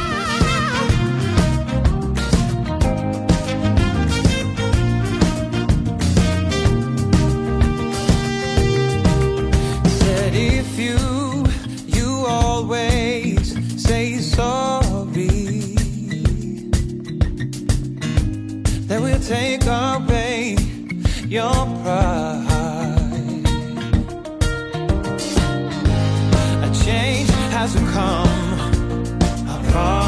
Said 9.99 10.35
if 10.35 10.79
you, 10.79 11.43
you 11.85 12.25
always 12.25 13.57
say 13.81 14.19
sorry, 14.19 15.27
then 18.88 19.03
we'll 19.03 19.19
take 19.19 19.65
away 19.65 20.55
your 21.27 21.51
pride. 21.83 22.54
rise 27.65 27.75
will 27.75 27.91
come. 27.91 28.28
I 29.49 29.71
promise. 29.71 30.04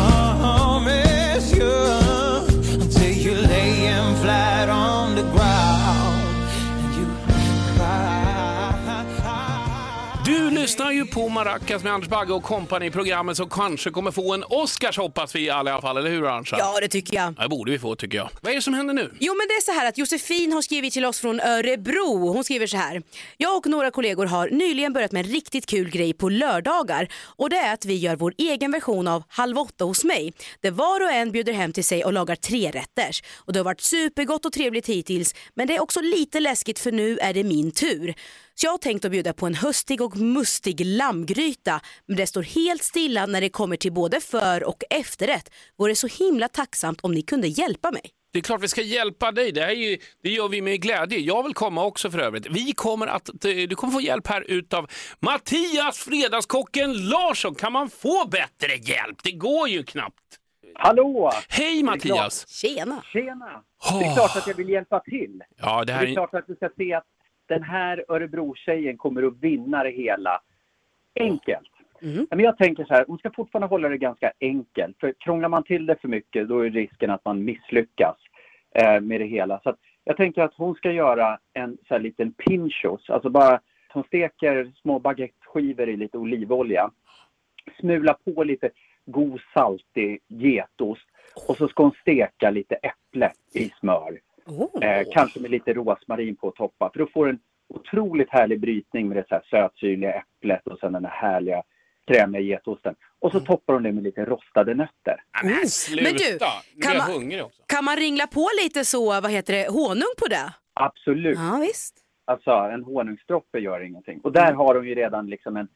På 11.17 11.29
Maracas 11.29 11.83
med 11.83 11.93
Anders 11.93 12.09
Bagge 12.09 12.33
och 12.33 12.43
kompani 12.43 12.91
programmet 12.91 13.37
som 13.37 13.49
kanske 13.49 13.89
kommer 13.89 14.11
få 14.11 14.33
en 14.33 14.43
Oscars 14.43 14.97
hoppas 14.97 15.35
vi 15.35 15.49
alla 15.49 15.69
i 15.69 15.73
alla 15.73 15.81
fall, 15.81 15.97
eller 15.97 16.09
hur 16.09 16.25
Arantxa? 16.25 16.55
Ja, 16.59 16.77
det 16.81 16.87
tycker 16.87 17.15
jag. 17.15 17.33
Det 17.33 17.49
borde 17.49 17.71
vi 17.71 17.79
få 17.79 17.95
tycker 17.95 18.17
jag. 18.17 18.29
Vad 18.41 18.51
är 18.51 18.55
det 18.55 18.61
som 18.61 18.73
händer 18.73 18.93
nu? 18.93 19.11
Jo 19.19 19.33
men 19.33 19.47
det 19.47 19.53
är 19.53 19.61
så 19.61 19.71
här 19.71 19.87
att 19.89 19.97
Josefin 19.97 20.51
har 20.53 20.61
skrivit 20.61 20.93
till 20.93 21.05
oss 21.05 21.19
från 21.19 21.39
Örebro. 21.39 22.33
Hon 22.33 22.43
skriver 22.43 22.67
så 22.67 22.77
här. 22.77 23.01
Jag 23.37 23.57
och 23.57 23.67
några 23.67 23.91
kollegor 23.91 24.25
har 24.25 24.49
nyligen 24.49 24.93
börjat 24.93 25.11
med 25.11 25.25
en 25.25 25.31
riktigt 25.31 25.65
kul 25.65 25.89
grej 25.89 26.13
på 26.13 26.29
lördagar 26.29 27.07
och 27.23 27.49
det 27.49 27.57
är 27.57 27.73
att 27.73 27.85
vi 27.85 27.95
gör 27.95 28.15
vår 28.15 28.33
egen 28.37 28.71
version 28.71 29.07
av 29.07 29.23
Halv 29.27 29.57
åtta 29.57 29.83
hos 29.83 30.03
mig. 30.03 30.33
Där 30.61 30.71
var 30.71 31.03
och 31.03 31.11
en 31.11 31.31
bjuder 31.31 31.53
hem 31.53 31.73
till 31.73 31.85
sig 31.85 32.05
och 32.05 32.13
lagar 32.13 32.35
tre 32.35 32.71
rätters. 32.71 33.23
Och 33.35 33.53
det 33.53 33.59
har 33.59 33.63
varit 33.63 33.81
supergott 33.81 34.45
och 34.45 34.53
trevligt 34.53 34.89
hittills 34.89 35.35
men 35.53 35.67
det 35.67 35.75
är 35.75 35.81
också 35.81 36.01
lite 36.01 36.39
läskigt 36.39 36.79
för 36.79 36.91
nu 36.91 37.17
är 37.17 37.33
det 37.33 37.43
min 37.43 37.71
tur. 37.71 38.15
Så 38.59 38.67
jag 38.67 38.71
har 38.71 38.77
tänkt 38.77 39.05
att 39.05 39.11
bjuda 39.11 39.33
på 39.33 39.45
en 39.45 39.53
höstig 39.53 40.01
och 40.01 40.17
mustig 40.17 40.85
lammgryta 40.85 41.81
men 42.05 42.17
det 42.17 42.27
står 42.27 42.41
helt 42.41 42.83
stilla 42.83 43.25
när 43.25 43.41
det 43.41 43.49
kommer 43.49 43.77
till 43.77 43.93
både 43.93 44.21
för 44.21 44.63
och 44.63 44.83
efterrätt. 44.89 45.53
Vore 45.77 45.95
så 45.95 46.07
himla 46.07 46.47
tacksamt 46.47 47.01
om 47.01 47.13
ni 47.13 47.21
kunde 47.21 47.47
hjälpa 47.47 47.91
mig. 47.91 48.01
Det 48.33 48.39
är 48.39 48.43
klart 48.43 48.61
vi 48.61 48.67
ska 48.67 48.81
hjälpa 48.81 49.31
dig. 49.31 49.51
Det, 49.51 49.61
här 49.61 49.69
är 49.69 49.73
ju, 49.73 49.97
det 50.23 50.29
gör 50.29 50.47
vi 50.47 50.61
med 50.61 50.81
glädje. 50.81 51.19
Jag 51.19 51.43
vill 51.43 51.53
komma 51.53 51.85
också 51.85 52.11
för 52.11 52.19
övrigt. 52.19 52.47
Vi 52.49 52.71
kommer 52.71 53.07
att, 53.07 53.29
du 53.41 53.75
kommer 53.75 53.93
få 53.93 54.01
hjälp 54.01 54.27
här 54.27 54.41
utav 54.41 54.89
Mattias 55.19 55.99
Fredagskocken 55.99 57.09
Larsson. 57.09 57.55
Kan 57.55 57.73
man 57.73 57.89
få 57.89 58.27
bättre 58.27 58.75
hjälp? 58.75 59.17
Det 59.23 59.31
går 59.31 59.69
ju 59.69 59.83
knappt. 59.83 60.23
Hallå! 60.73 61.31
Hej 61.49 61.83
Mattias! 61.83 62.47
Tjena! 62.47 63.03
Tjena! 63.13 63.63
Det 63.99 64.05
är 64.05 64.15
klart 64.15 64.35
att 64.35 64.47
jag 64.47 64.55
vill 64.55 64.69
hjälpa 64.69 64.99
till. 64.99 65.41
Ja, 65.57 65.83
det 65.83 65.93
här 65.93 66.05
är 66.05 66.13
klart 66.13 66.33
att 66.33 66.47
du 66.47 66.55
ska 66.55 66.69
se 66.77 66.93
att 66.93 67.03
den 67.47 67.63
här 67.63 68.05
Örebro-tjejen 68.07 68.97
kommer 68.97 69.23
att 69.23 69.37
vinna 69.39 69.83
det 69.83 69.89
hela. 69.89 70.41
Enkelt. 71.19 71.71
Men 72.29 72.39
jag 72.39 72.57
tänker 72.57 72.85
så 72.85 72.93
här, 72.93 73.05
hon 73.07 73.17
ska 73.17 73.31
fortfarande 73.31 73.67
hålla 73.67 73.89
det 73.89 73.97
ganska 73.97 74.31
enkelt. 74.39 74.99
För 74.99 75.13
krånglar 75.19 75.49
man 75.49 75.63
till 75.63 75.85
det 75.85 75.95
för 76.01 76.07
mycket 76.07 76.47
då 76.47 76.59
är 76.59 76.69
risken 76.69 77.09
att 77.09 77.25
man 77.25 77.43
misslyckas 77.43 78.17
eh, 78.75 79.01
med 79.01 79.21
det 79.21 79.25
hela. 79.25 79.59
Så 79.63 79.75
jag 80.03 80.17
tänker 80.17 80.41
att 80.41 80.53
hon 80.53 80.75
ska 80.75 80.91
göra 80.91 81.39
en 81.53 81.77
så 81.87 81.93
här 81.93 81.99
liten 81.99 82.33
pinchos. 82.33 83.09
Alltså 83.09 83.29
bara, 83.29 83.59
hon 83.93 84.03
steker 84.03 84.71
små 84.81 84.99
baguetteskivor 84.99 85.89
i 85.89 85.97
lite 85.97 86.17
olivolja. 86.17 86.91
Smula 87.79 88.13
på 88.13 88.43
lite 88.43 88.69
god 89.05 89.41
saltig 89.53 90.19
getost. 90.27 91.07
Och 91.49 91.57
så 91.57 91.67
ska 91.67 91.83
hon 91.83 91.91
steka 92.01 92.49
lite 92.49 92.75
äpple 92.75 93.31
i 93.53 93.69
smör. 93.79 94.19
Eh, 94.81 95.03
kanske 95.13 95.39
med 95.39 95.51
lite 95.51 95.73
rosmarin 95.73 96.35
på 96.35 96.47
att 96.47 96.55
toppa. 96.55 96.89
För 96.93 96.99
då 96.99 97.07
får 97.07 97.25
du 97.25 97.31
en 97.31 97.39
otroligt 97.69 98.29
härlig 98.29 98.59
brytning 98.59 99.07
med 99.07 99.17
det 99.17 99.25
så 99.29 99.35
här 99.35 99.43
sötsyrliga 99.49 100.13
äpplet 100.13 100.67
och 100.67 100.79
sen 100.79 100.93
den 100.93 101.05
här 101.05 101.11
härliga 101.11 101.63
krämiga 102.07 102.41
getosten. 102.41 102.95
Och 103.19 103.31
så 103.31 103.39
toppar 103.39 103.73
hon 103.73 103.83
det 103.83 103.91
med 103.91 104.03
lite 104.03 104.25
rostade 104.25 104.73
nötter. 104.73 105.23
Men 105.43 105.67
sluta! 105.67 106.03
Men 106.03 106.13
du, 106.75 106.81
kan 106.81 106.97
man- 106.97 107.11
hungrig 107.11 107.43
också. 107.43 107.63
Kan 107.65 107.85
man 107.85 107.95
ringla 107.97 108.27
på 108.27 108.47
lite 108.63 108.85
så, 108.85 109.05
vad 109.21 109.31
heter 109.31 109.53
det, 109.53 109.67
honung 109.69 110.13
på 110.17 110.27
det? 110.29 110.53
Absolut. 110.73 111.37
Ja, 111.37 111.57
visst. 111.61 111.95
Alltså 112.25 112.51
en 112.51 112.83
honungsdroppe 112.83 113.59
gör 113.59 113.81
ingenting. 113.81 114.19
Och 114.23 114.31
där 114.31 114.53
har 114.53 114.75
hon 114.75 114.87
ju 114.87 114.95
redan 114.95 115.27
liksom 115.29 115.57
en 115.57 115.67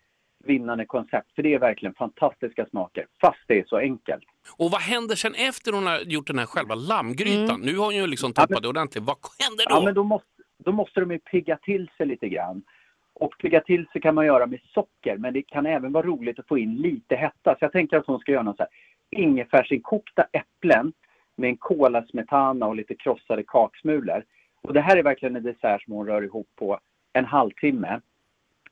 vinnande 0.43 0.86
koncept. 0.86 1.31
För 1.36 1.43
det 1.43 1.53
är 1.53 1.60
verkligen 1.60 1.93
fantastiska 1.95 2.65
smaker. 2.65 3.05
Fast 3.21 3.39
det 3.47 3.60
är 3.60 3.65
så 3.67 3.77
enkelt. 3.77 4.23
Och 4.49 4.71
vad 4.71 4.82
händer 4.82 5.15
sen 5.15 5.36
efter 5.36 5.71
hon 5.71 5.86
har 5.86 5.99
gjort 5.99 6.27
den 6.27 6.39
här 6.39 6.45
själva 6.45 6.75
lammgrytan? 6.75 7.56
Mm. 7.56 7.62
Nu 7.62 7.77
har 7.77 7.86
hon 7.86 7.95
ju 7.95 8.08
liksom 8.08 8.34
toppat 8.34 8.62
det 8.62 8.67
ordentligt. 8.67 9.04
Vad 9.04 9.17
händer 9.39 9.65
då? 9.69 9.75
Ja, 9.75 9.82
men 9.86 9.93
då 9.93 10.04
måste, 10.04 10.27
då 10.58 10.71
måste 10.71 10.99
de 10.99 11.12
ju 11.12 11.19
pigga 11.19 11.58
till 11.58 11.89
sig 11.97 12.06
lite 12.06 12.30
grann. 12.30 12.63
Och 13.13 13.38
pigga 13.38 13.62
till 13.62 13.88
sig 13.88 14.01
kan 14.01 14.15
man 14.15 14.25
göra 14.25 14.45
med 14.45 14.60
socker, 14.73 15.17
men 15.17 15.34
det 15.34 15.41
kan 15.41 15.65
även 15.65 15.91
vara 15.91 16.06
roligt 16.06 16.39
att 16.39 16.47
få 16.47 16.58
in 16.58 16.75
lite 16.75 17.15
hetta. 17.15 17.56
Så 17.60 17.65
jag 17.65 17.71
tänker 17.71 17.97
att 17.97 18.08
hon 18.08 18.19
ska 18.19 18.32
göra 18.32 18.43
något 18.43 18.58
så 18.58 18.63
här 18.63 18.71
ingefärsinkokta 19.10 20.27
äpplen 20.32 20.93
med 21.36 21.49
en 21.49 21.58
kolasmetana 21.58 22.65
och 22.65 22.75
lite 22.75 22.95
krossade 22.95 23.43
kaksmulor. 23.43 24.23
Och 24.62 24.73
det 24.73 24.82
här 24.82 24.97
är 24.97 25.04
verkligen 25.04 25.36
en 25.36 25.43
dessert 25.43 25.84
som 25.84 25.93
hon 25.93 26.08
rör 26.08 26.23
ihop 26.23 26.47
på 26.56 26.80
en 27.13 27.25
halvtimme. 27.25 28.01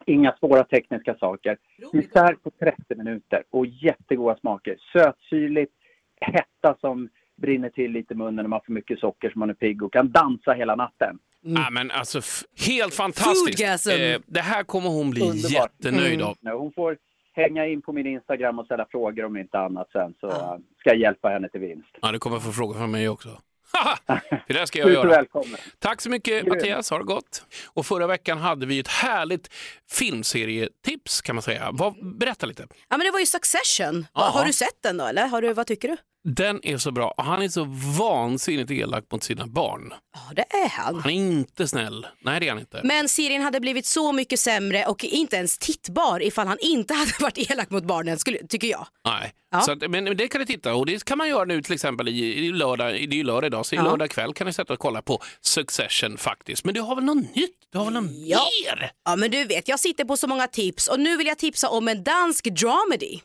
Inga 0.06 0.36
svåra 0.40 0.64
tekniska 0.64 1.16
saker. 1.16 1.58
Dessert 1.92 2.44
på 2.44 2.52
30 2.60 2.96
minuter 2.96 3.44
och 3.52 3.66
jättegoda 3.66 4.40
smaker. 4.40 4.78
Sötsyrligt, 4.94 5.74
hetta 6.22 6.76
som 6.82 7.10
brinner 7.38 7.70
till 7.70 7.92
lite 7.92 8.14
i 8.14 8.18
munnen 8.18 8.36
när 8.36 8.48
man 8.48 8.62
får 8.66 8.74
mycket 8.74 9.00
socker 9.00 9.30
så 9.30 9.40
man 9.40 9.50
är 9.50 9.54
pigg 9.54 9.84
och 9.84 9.94
kan 9.94 10.12
dansa 10.12 10.54
hela 10.54 10.76
natten. 10.76 11.20
Ja, 11.42 11.68
men 11.72 11.92
alltså, 11.92 12.22
helt 12.68 12.94
fantastiskt. 12.94 13.88
Eh, 13.88 14.20
det 14.26 14.42
här 14.42 14.64
kommer 14.64 14.90
hon 14.90 15.10
bli 15.10 15.22
Underbart. 15.22 15.52
jättenöjd 15.52 16.22
av. 16.22 16.38
Ja, 16.42 16.54
Hon 16.54 16.72
får 16.74 16.98
hänga 17.34 17.66
in 17.68 17.82
på 17.82 17.94
min 17.94 18.08
Instagram 18.08 18.60
och 18.60 18.66
ställa 18.66 18.86
frågor 18.92 19.26
om 19.26 19.38
inte 19.38 19.60
annat 19.60 19.92
sen 19.92 20.14
så 20.20 20.28
äh, 20.30 20.56
ska 20.80 20.90
jag 20.90 20.98
hjälpa 20.98 21.30
henne 21.30 21.50
till 21.50 21.60
vinst. 21.62 21.90
Ja, 22.02 22.12
du 22.12 22.20
kommer 22.20 22.40
få 22.40 22.52
frågor 22.52 22.74
från 22.74 22.92
mig 22.92 23.10
också. 23.10 23.30
Det 24.48 24.54
där 24.54 24.66
ska 24.66 24.80
jag 24.80 24.92
göra. 24.92 25.10
välkommen. 25.10 25.60
Tack 25.80 26.02
så 26.02 26.10
mycket 26.10 26.34
Grymt. 26.34 26.48
Mattias, 26.48 26.90
ha 26.90 26.98
det 26.98 27.04
gott. 27.04 27.44
Och 27.66 27.86
förra 27.86 28.08
veckan 28.08 28.38
hade 28.38 28.66
vi 28.66 28.80
ett 28.80 28.88
härligt 28.88 29.50
filmserietips 29.92 31.22
kan 31.22 31.36
man 31.36 31.42
säga. 31.42 31.70
Vad, 31.74 32.16
berätta 32.20 32.46
lite. 32.46 32.68
Ja 32.90 32.98
men 32.98 33.00
det 33.00 33.12
var 33.12 33.20
ju 33.20 33.26
Succession. 33.26 34.08
Ja. 34.14 34.22
Har 34.22 34.46
du 34.46 34.54
sett 34.54 34.82
den 34.84 34.98
då 34.98 35.06
eller? 35.06 35.28
Har 35.28 35.42
du, 35.42 35.54
vad 35.54 35.68
tycker 35.68 35.88
du? 35.88 35.98
Den 36.24 36.60
är 36.64 36.78
så 36.78 36.92
bra. 36.92 37.14
Han 37.18 37.42
är 37.42 37.50
så 37.50 37.64
vansinnigt 37.98 38.72
elak 38.72 39.04
mot 39.12 39.24
sina 39.24 39.48
barn. 39.48 39.94
Ja 40.14 40.34
det 40.36 40.46
är 40.58 40.70
han. 40.70 40.96
Han 40.96 41.12
är 41.12 41.16
inte 41.16 41.68
snäll. 41.68 42.08
Nej, 42.22 42.40
det 42.40 42.46
är 42.48 42.50
han 42.52 42.60
inte. 42.60 42.82
Men 42.84 43.10
serien 43.10 43.42
hade 43.42 43.60
blivit 43.60 43.86
så 43.86 44.12
mycket 44.12 44.40
sämre 44.40 44.86
och 44.86 45.04
inte 45.04 45.36
ens 45.36 45.58
tittbar 45.58 46.24
ifall 46.24 46.48
han 46.48 46.58
inte 46.62 46.94
hade 47.00 47.12
varit 47.20 47.52
elak 47.52 47.70
mot 47.70 47.84
barnen, 47.84 48.20
skulle, 48.20 48.48
tycker 48.48 48.68
jag. 48.68 48.88
Nej. 49.06 49.34
Ja. 49.52 49.62
Så 49.62 49.72
att, 49.72 49.80
men 49.92 50.04
men 50.04 50.18
det 50.18 50.28
kan 50.28 50.42
ni 50.42 50.48
titta 50.48 50.76
och 50.76 50.86
det 50.86 51.04
kan 51.06 51.18
man 51.18 51.30
göra 51.30 51.46
nu 51.46 51.62
till 51.62 51.74
exempel 51.74 52.08
i, 52.08 52.46
i 52.46 52.52
lördag, 52.52 52.94
det 52.94 52.98
är 53.04 53.18
ju 53.18 53.24
lördag 53.24 53.48
idag, 53.48 53.66
så 53.66 53.76
i 53.76 53.78
Ja. 53.78 53.84
lördag 53.84 54.10
kväll 54.10 54.34
kan 54.34 54.48
ni 54.48 54.54
sätta 54.54 54.74
och 54.74 54.80
kolla 54.80 55.02
på 55.02 55.22
Succession 55.42 56.18
faktiskt. 56.18 56.66
Men 56.66 56.74
du 56.74 56.82
har 56.82 56.96
väl 56.96 57.04
något 57.04 57.36
nytt? 57.36 57.56
Du 57.72 57.78
har 57.78 57.86
väl 57.86 57.94
något 57.94 58.12
Ja. 58.16 58.46
mer? 58.66 58.92
Ja 59.06 59.16
men 59.16 59.32
du 59.32 59.44
vet, 59.44 59.68
jag 59.68 59.80
sitter 59.80 60.06
på 60.06 60.18
så 60.18 60.28
många 60.28 60.48
tips 60.48 60.88
och 60.88 61.00
nu 61.00 61.18
vill 61.18 61.28
jag 61.28 61.38
tipsa 61.38 61.70
om 61.70 61.88
en 61.88 62.04
dansk 62.04 62.46
dramedy. 62.46 63.20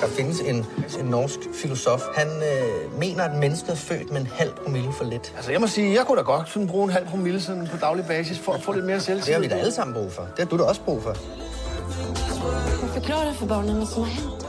Der 0.00 0.06
findes 0.06 0.40
en, 0.40 0.66
en 1.00 1.06
norsk 1.06 1.38
filosof. 1.54 2.00
Han 2.14 2.28
øh, 2.28 2.98
mener, 2.98 3.24
at 3.24 3.34
mennesket 3.38 3.70
er 3.70 3.76
født 3.76 4.10
med 4.12 4.20
en 4.20 4.26
halv 4.26 4.50
promille 4.64 4.92
for 4.92 5.04
lidt. 5.04 5.32
Altså, 5.36 5.52
jeg 5.52 5.60
må 5.60 5.66
sige, 5.66 5.94
jeg 5.94 6.06
kunne 6.06 6.18
da 6.18 6.22
godt 6.22 6.48
sådan 6.48 6.68
bruge 6.68 6.84
en 6.84 6.90
halv 6.90 7.06
promille 7.06 7.40
sådan 7.40 7.68
på 7.72 7.76
daglig 7.76 8.04
basis 8.06 8.38
for 8.38 8.52
at 8.52 8.62
få 8.62 8.72
lidt 8.72 8.84
mere 8.84 9.00
selvtillid. 9.00 9.26
Det 9.26 9.34
har 9.34 9.40
vi 9.40 9.48
da 9.48 9.54
alle 9.54 9.72
sammen 9.72 9.94
brug 9.94 10.12
for. 10.12 10.22
Det 10.22 10.38
har 10.38 10.44
du 10.46 10.58
da 10.58 10.62
også 10.62 10.80
brug 10.80 11.02
for. 11.02 11.16
Förklara 12.94 13.32
för 13.32 13.46
barnen 13.46 13.78
vad 13.78 13.86
som 13.86 14.02
har 14.02 14.10
hänt. 14.10 14.46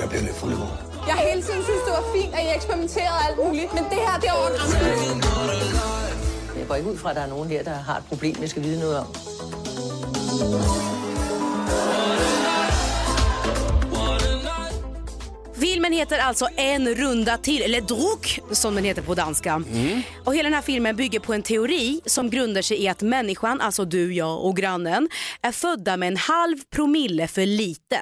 Jeg 0.00 0.08
blev 0.08 0.22
lidt 0.22 0.36
fuld 0.36 0.52
i 0.52 0.56
morgen. 0.56 0.76
Jeg 1.06 1.14
har 1.14 1.22
hele 1.30 1.42
tiden 1.42 1.62
synes 1.62 1.82
det 1.86 1.92
var 1.92 2.04
fint, 2.14 2.34
at 2.34 2.40
I 2.44 2.56
eksperimenterede 2.56 3.18
alt 3.28 3.38
muligt, 3.44 3.74
men 3.74 3.84
det 3.84 3.98
her, 4.06 4.18
det 4.20 4.28
er 4.28 4.32
over. 4.32 4.48
Jeg 6.58 6.66
går 6.68 6.74
ikke 6.74 6.90
ud 6.90 6.96
fra, 6.96 7.10
at 7.10 7.16
der 7.16 7.22
er 7.22 7.26
nogen 7.28 7.48
her, 7.48 7.62
der 7.62 7.74
har 7.74 7.96
et 7.96 8.04
problem, 8.08 8.36
jeg 8.40 8.50
skal 8.50 8.62
vide 8.62 8.80
noget 8.80 8.98
om. 8.98 9.06
Heter 16.02 16.18
alltså 16.18 16.48
En 16.56 16.94
runda 16.94 17.38
till, 17.38 17.62
eller 17.62 17.80
Druk 17.80 18.40
som 18.50 18.74
den 18.74 18.84
heter 18.84 19.02
på 19.02 19.14
danska. 19.14 19.62
Och 20.24 20.34
hela 20.34 20.46
den 20.48 20.54
här 20.54 20.62
filmen 20.62 20.96
bygger 20.96 21.20
på 21.20 21.34
en 21.34 21.42
teori 21.42 22.00
som 22.06 22.30
grundar 22.30 22.62
sig 22.62 22.82
i 22.82 22.88
att 22.88 23.02
människan, 23.02 23.60
alltså 23.60 23.84
du, 23.84 24.14
jag 24.14 24.44
och 24.44 24.56
grannen, 24.56 25.08
är 25.42 25.52
födda 25.52 25.96
med 25.96 26.08
en 26.08 26.16
halv 26.16 26.56
promille 26.70 27.28
för 27.28 27.46
lite. 27.46 28.00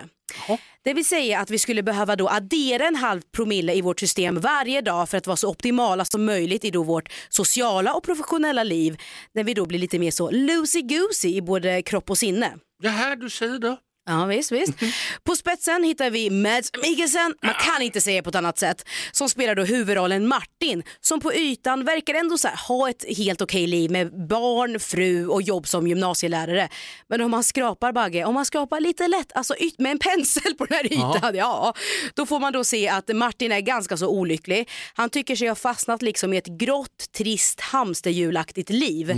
Det 0.84 0.94
vill 0.94 1.04
säga 1.04 1.40
att 1.40 1.50
vi 1.50 1.58
skulle 1.58 1.82
behöva 1.82 2.16
då 2.16 2.28
addera 2.28 2.86
en 2.86 2.96
halv 2.96 3.20
promille 3.36 3.74
i 3.74 3.80
vårt 3.80 4.00
system 4.00 4.40
varje 4.40 4.80
dag 4.80 5.08
för 5.08 5.18
att 5.18 5.26
vara 5.26 5.36
så 5.36 5.48
optimala 5.48 6.04
som 6.04 6.24
möjligt 6.24 6.64
i 6.64 6.70
då 6.70 6.82
vårt 6.82 7.12
sociala 7.28 7.94
och 7.94 8.02
professionella 8.02 8.62
liv. 8.62 9.00
När 9.34 9.44
vi 9.44 9.54
då 9.54 9.66
blir 9.66 9.78
lite 9.78 9.98
mer 9.98 10.10
så 10.10 10.30
loosey-goosey 10.30 11.36
i 11.36 11.42
både 11.42 11.82
kropp 11.82 12.10
och 12.10 12.18
sinne. 12.18 12.52
Det 12.82 12.88
här 12.88 13.16
du 13.16 13.30
säger 13.30 13.58
då? 13.58 13.76
Ja 14.10 14.24
visst, 14.24 14.52
visst. 14.52 14.72
På 15.24 15.36
spetsen 15.36 15.84
hittar 15.84 16.10
vi 16.10 16.30
Mads 16.30 16.70
Mikkelsen, 16.82 17.34
man 17.42 17.54
kan 17.54 17.82
inte 17.82 18.00
säga 18.00 18.22
på 18.22 18.28
ett 18.28 18.34
annat 18.34 18.58
sätt, 18.58 18.88
som 19.12 19.28
spelar 19.28 19.54
då 19.54 19.64
huvudrollen 19.64 20.28
Martin 20.28 20.82
som 21.00 21.20
på 21.20 21.34
ytan 21.34 21.84
verkar 21.84 22.14
ändå 22.14 22.38
så 22.38 22.48
här, 22.48 22.56
ha 22.68 22.90
ett 22.90 23.04
helt 23.16 23.40
okej 23.40 23.66
liv 23.66 23.90
med 23.90 24.28
barn, 24.28 24.80
fru 24.80 25.26
och 25.26 25.42
jobb 25.42 25.68
som 25.68 25.86
gymnasielärare. 25.86 26.68
Men 27.08 27.20
om 27.20 27.30
man 27.30 27.44
skrapar 27.44 27.92
Bagge, 27.92 28.24
om 28.24 28.34
man 28.34 28.44
skrapar 28.46 28.80
lite 28.80 29.08
lätt, 29.08 29.32
alltså 29.34 29.54
med 29.78 29.92
en 29.92 29.98
pensel 29.98 30.54
på 30.54 30.64
den 30.64 30.76
här 30.76 30.92
ytan, 30.92 31.34
ja. 31.34 31.74
då 32.14 32.26
får 32.26 32.40
man 32.40 32.52
då 32.52 32.64
se 32.64 32.88
att 32.88 33.08
Martin 33.08 33.52
är 33.52 33.60
ganska 33.60 33.96
så 33.96 34.08
olycklig. 34.08 34.68
Han 34.94 35.10
tycker 35.10 35.36
sig 35.36 35.48
ha 35.48 35.54
fastnat 35.54 36.02
liksom 36.02 36.32
i 36.32 36.36
ett 36.36 36.46
grått, 36.46 37.12
trist, 37.16 37.60
hamsterhjulaktigt 37.60 38.70
liv. 38.70 39.10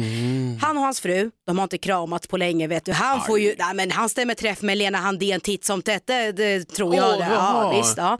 Han 0.60 0.76
och 0.76 0.82
hans 0.82 1.00
fru, 1.00 1.30
de 1.46 1.58
har 1.58 1.62
inte 1.62 1.78
kramats 1.78 2.26
på 2.26 2.36
länge 2.36 2.66
vet 2.66 2.84
du. 2.84 2.92
Han 2.92 3.26
får 3.26 3.38
ju, 3.38 3.54
nej, 3.58 3.74
men 3.74 3.90
han 3.90 4.08
stämmer 4.08 4.34
träff 4.34 4.62
med 4.62 4.78
Lena 4.82 4.98
Handén 4.98 5.40
titt 5.40 5.64
som 5.64 5.82
tätt, 5.82 6.06
det, 6.06 6.64
tror 6.64 6.94
jag. 6.94 7.12
Åh, 7.12 7.18
det. 7.18 7.34
Ja, 7.34 7.72
visst, 7.76 7.96
ja. 7.96 8.18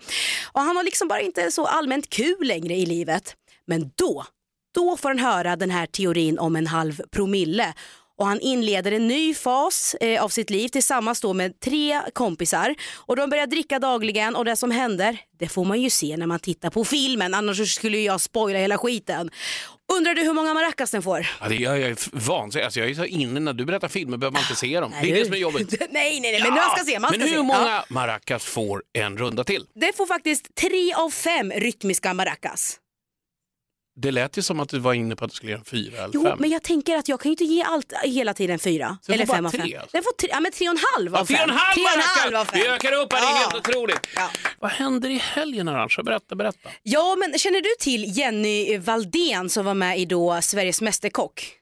Och 0.53 0.61
han 0.61 0.77
har 0.77 0.85
liksom 0.85 1.09
bara 1.09 1.21
inte 1.21 1.51
så 1.51 1.67
allmänt 1.67 2.11
kul 2.11 2.47
längre 2.47 2.75
i 2.75 2.87
livet. 2.87 3.35
Men 3.67 3.91
då, 3.95 4.25
då 4.75 4.97
får 4.97 5.09
han 5.09 5.19
höra 5.19 5.57
den 5.57 5.71
här 5.71 5.87
teorin 5.87 6.39
om 6.39 6.57
en 6.57 6.67
halv 6.67 7.03
promille. 7.11 7.75
Och 8.23 8.29
han 8.29 8.41
inleder 8.41 8.93
en 8.93 9.09
ny 9.09 9.35
fas 9.35 9.95
eh, 10.01 10.23
av 10.25 10.29
sitt 10.29 10.51
liv 10.51 10.69
tillsammans 10.69 11.21
då 11.21 11.33
med 11.33 11.61
tre 11.61 12.01
kompisar 12.13 12.75
och 12.97 13.17
de 13.17 13.31
börjar 13.31 13.47
dricka 13.47 13.79
dagligen 13.79 14.37
och 14.37 14.45
det 14.45 14.57
som 14.57 14.71
händer 14.71 15.19
det 15.39 15.49
får 15.49 15.65
man 15.65 15.81
ju 15.81 15.91
se 15.91 16.17
när 16.17 16.27
man 16.27 16.39
tittar 16.41 16.71
på 16.71 16.85
filmen 16.85 17.35
annars 17.35 17.75
skulle 17.75 17.99
jag 17.99 18.21
spoila 18.21 18.59
hela 18.59 18.79
skiten. 18.79 19.31
Undrar 19.99 20.15
du 20.15 20.23
hur 20.23 20.33
många 20.33 20.55
maracas 20.55 20.91
den 20.91 21.03
får? 21.03 21.27
Ja, 21.41 21.49
det 21.49 21.55
jag, 21.55 21.81
jag 21.81 21.91
är 21.91 21.97
vansinnig. 22.13 22.65
Alltså, 22.65 22.81
jag 22.81 22.91
är 22.91 22.95
så 22.95 23.05
inne 23.05 23.41
när 23.41 23.53
du 23.53 23.65
berättar 23.65 23.89
filmer 23.89 24.17
behöver 24.17 24.33
man 24.33 24.43
inte 24.43 24.55
se 24.57 24.81
dem. 24.81 24.93
Det 25.03 25.11
är 25.11 25.15
det 25.15 25.25
som 25.25 25.35
är 25.35 25.39
jobbigt. 25.39 25.71
nej, 25.91 26.21
nej, 26.21 26.33
nej, 26.33 26.43
men 26.43 26.55
man 26.55 26.71
ska 26.77 26.85
se. 26.85 26.99
Man 26.99 27.11
Men 27.11 27.21
ska 27.21 27.29
hur 27.31 27.37
se. 27.37 27.43
många 27.43 27.71
Ja. 27.71 27.85
maracas 27.89 28.45
får 28.45 28.83
en 28.93 29.19
runda 29.19 29.45
till? 29.45 29.65
Det 29.75 29.97
får 29.97 30.07
faktiskt 30.07 30.55
tre 30.55 30.93
av 30.95 31.11
fem 31.11 31.53
rytmiska 31.53 32.15
maracas. 32.15 32.77
Det 33.97 34.11
lät 34.11 34.39
ju 34.39 34.43
som 34.43 34.61
att 34.61 34.69
du 34.69 34.79
var 34.79 34.95
inne 34.95 35.17
på 35.17 35.25
att 35.25 35.31
du 35.31 35.35
skulle 35.35 35.53
ge 35.53 35.59
en 35.59 35.65
fyra 35.65 35.97
eller 35.99 36.11
Jo, 36.15 36.25
fem. 36.25 36.37
men 36.41 36.51
jag 36.51 36.63
tänker 36.63 36.97
att 36.97 37.09
jag 37.09 37.21
kan 37.21 37.29
ju 37.29 37.33
inte 37.33 37.45
ge 37.45 37.63
allt 37.63 37.93
hela 38.05 38.35
tiden 38.35 38.59
fyra. 38.59 38.99
Så 39.03 39.13
eller 39.13 39.27
fem 39.27 39.47
av 39.47 39.51
fem. 39.51 39.61
tre, 39.61 39.77
alltså? 39.77 39.91
Den 39.97 40.03
får 40.05 40.13
tre, 40.13 40.29
ja, 40.33 40.41
men 40.41 40.53
tre 40.53 40.69
och 40.69 40.75
en 40.75 40.81
halv 40.95 41.13
Ja, 41.15 41.21
av 41.21 41.25
tre 41.27 41.37
fem. 41.37 41.49
och 41.51 41.53
en 41.55 41.59
halv 41.59 41.75
Tre 41.75 41.83
och 41.85 41.93
en 41.97 42.03
halv 42.23 42.37
av 42.37 42.45
fem. 42.45 42.61
Vi 42.63 42.69
ökar 42.69 42.93
upp 42.93 43.13
här, 43.13 43.21
det 43.21 43.27
är 43.27 43.31
Ja. 43.31 43.37
helt 43.53 43.69
otroligt. 43.69 44.07
Vad 44.61 44.71
händer 44.71 45.11
i 45.11 45.17
helgen 45.19 45.69
Arantxa? 45.69 46.03
Berätta, 46.03 46.35
berätta. 46.35 46.69
Ja, 46.83 47.17
men 47.19 47.39
känner 47.39 47.61
du 47.61 47.69
till 47.81 48.19
Jenny 48.19 48.79
Valdén 48.79 49.49
som 49.51 49.65
var 49.65 49.75
med 49.75 49.99
i 49.99 50.05
då 50.05 50.39
Sveriges 50.43 50.81
Mästerkock? 50.81 51.53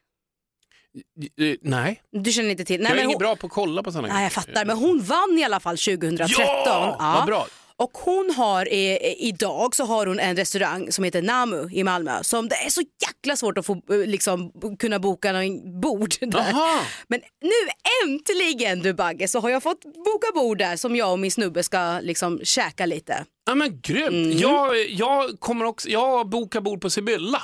Eh, 1.40 1.54
Nej, 1.62 2.02
Du 2.12 2.32
känner 2.32 2.50
inte 2.50 2.64
till? 2.64 2.80
Nej, 2.80 2.88
jag 2.90 2.98
är 2.98 3.02
men 3.02 3.06
hon... 3.06 3.18
bra 3.18 3.36
på 3.36 3.46
att 3.46 3.52
kolla 3.52 3.82
på 3.82 3.92
sådana 3.92 4.14
Nej, 4.14 4.22
jag 4.22 4.32
fattar. 4.32 4.64
Men 4.64 4.76
hon 4.78 5.02
vann 5.02 5.38
i 5.38 5.44
alla 5.44 5.60
fall 5.60 5.78
2013. 5.78 6.28
Ja, 6.36 6.96
vad 7.18 7.26
bra. 7.26 7.46
Och 7.80 7.90
hon 7.92 8.30
har 8.36 8.68
eh, 8.70 8.96
idag 9.18 9.76
så 9.76 9.84
har 9.84 10.06
hon 10.06 10.20
en 10.20 10.36
restaurang 10.36 10.92
som 10.92 11.04
heter 11.04 11.22
Namu 11.22 11.68
i 11.72 11.84
Malmö 11.84 12.22
som 12.22 12.48
det 12.48 12.56
är 12.56 12.70
så 12.70 12.82
jäkla 13.06 13.36
svårt 13.36 13.58
att 13.58 13.66
få 13.66 13.72
eh, 13.72 13.98
liksom 14.06 14.52
kunna 14.78 14.98
boka 14.98 15.32
någon 15.32 15.80
bord 15.80 16.14
där. 16.20 16.50
Jaha. 16.52 16.80
Men 17.08 17.20
nu 17.42 17.70
äntligen 18.04 18.80
du 18.80 18.94
Bagge 18.94 19.28
så 19.28 19.40
har 19.40 19.50
jag 19.50 19.62
fått 19.62 19.82
boka 19.82 20.26
bord 20.34 20.58
där 20.58 20.76
som 20.76 20.96
jag 20.96 21.12
och 21.12 21.18
min 21.18 21.30
snubbe 21.30 21.62
ska 21.62 22.00
liksom 22.00 22.40
käka 22.42 22.86
lite. 22.86 23.24
Ja 23.46 23.54
men 23.54 23.80
grymt. 23.80 24.08
Mm. 24.08 24.38
Jag, 24.38 24.88
jag 24.88 25.40
kommer 25.40 25.64
också, 25.64 25.88
jag 25.88 26.28
bokar 26.28 26.60
bord 26.60 26.80
på 26.80 26.90
Sibylla. 26.90 27.42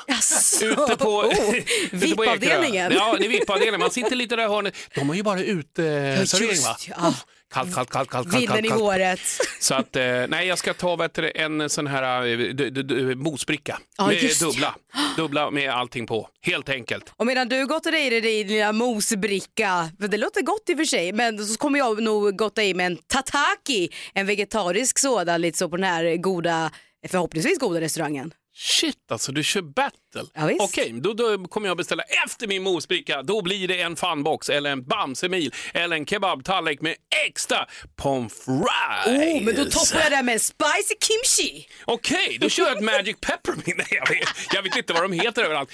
Ute 0.63 0.97
på, 0.97 1.09
Oh, 1.09 1.55
VIP-avdelningen. 1.93 2.93
Ja, 2.93 3.17
det 3.19 3.25
är 3.25 3.29
VIP-avdelningen. 3.29 3.81
Man 3.81 3.91
sitter 3.91 4.17
lite 4.17 4.37
där 4.37 4.45
i 4.45 4.49
hörnet. 4.49 4.75
De 4.95 5.09
har 5.09 5.17
ju 5.17 5.23
bara 5.23 5.41
uteservering 5.41 6.51
just, 6.51 6.67
va? 6.67 6.77
ja. 6.89 7.15
Kallt, 7.55 7.75
kallt, 7.75 7.91
kallt, 7.91 8.11
kallt, 8.11 8.31
kallt, 8.31 8.43
Vinden 8.43 8.65
i 8.65 8.69
kallt. 8.69 8.81
håret. 8.81 9.21
Så 9.61 9.75
att, 9.75 9.97
eh, 9.97 10.03
nej 10.29 10.47
jag 10.47 10.59
ska 10.59 10.75
ta 10.75 10.97
vet 10.97 11.15
du, 11.15 11.33
en 11.35 11.71
sån 11.71 11.87
här 11.87 12.27
eh, 12.27 12.39
d- 12.39 12.71
d- 12.71 12.83
d- 12.83 13.15
mosbricka. 13.15 13.79
Ja, 13.99 14.07
med 14.07 14.23
just 14.23 14.41
det. 14.41 14.47
dubbla. 14.47 14.75
Dubbla 15.17 15.51
med 15.51 15.71
allting 15.71 16.07
på. 16.07 16.29
Helt 16.43 16.69
enkelt. 16.69 17.13
Och 17.17 17.27
medan 17.27 17.49
du 17.49 17.67
gottar 17.67 17.95
i 17.95 18.11
dig 18.11 18.21
din 18.21 18.47
lilla 18.49 18.73
mosbricka, 18.73 19.91
för 20.01 20.09
det 20.09 20.17
låter 20.17 20.43
gott 20.43 20.63
i 20.69 20.75
och 20.75 20.79
för 20.79 20.85
sig, 20.85 21.13
men 21.13 21.47
så 21.47 21.59
kommer 21.59 21.79
jag 21.79 22.03
nog 22.03 22.37
gotta 22.39 22.63
i 22.63 22.75
mig 22.75 22.87
en 22.87 22.97
tataki, 22.97 23.89
en 24.15 24.27
vegetarisk 24.27 24.99
sådan, 24.99 25.41
lite 25.41 25.59
så 25.59 25.69
på 25.69 25.77
den 25.77 25.85
här 25.87 26.17
goda, 26.17 26.71
förhoppningsvis 27.09 27.59
goda 27.59 27.81
restaurangen. 27.81 28.33
Shit 28.59 28.97
alltså, 29.11 29.33
du 29.33 29.43
kör 29.45 29.63
battle. 29.63 30.01
Ja, 30.35 30.47
visst. 30.47 30.61
Okej, 30.61 30.93
då, 30.93 31.15
då 31.15 31.45
kommer 31.49 31.69
jag 31.69 31.77
beställa 31.77 32.03
efter 32.25 32.47
min 32.47 32.63
mosbricka. 32.63 33.23
Då 33.23 33.43
blir 33.43 33.69
det 33.69 33.81
en 33.81 33.97
funbox 33.97 34.49
eller 34.49 34.71
en 34.71 34.83
bamsemil 34.85 35.55
eller 35.75 35.97
en 35.97 36.07
kebabtallrik 36.07 36.81
med 36.81 36.95
extra 37.27 37.67
pommes 37.97 38.33
frites. 38.45 39.07
Oh, 39.07 39.43
men 39.43 39.55
då 39.55 39.65
toppar 39.65 40.01
jag 40.01 40.11
det 40.13 40.23
med 40.23 40.43
spicy 40.43 40.95
kimchi. 41.01 41.69
Okej, 41.85 42.39
då 42.41 42.49
kör 42.49 42.67
jag 42.67 42.77
ett 42.77 42.85
magic 42.85 43.17
peppermint. 43.21 43.67
Nej, 43.77 43.87
jag, 43.91 44.09
vet, 44.09 44.29
jag 44.55 44.63
vet 44.63 44.77
inte 44.77 44.93
vad 44.93 45.03
de 45.03 45.13
heter 45.13 45.43
överallt. 45.45 45.71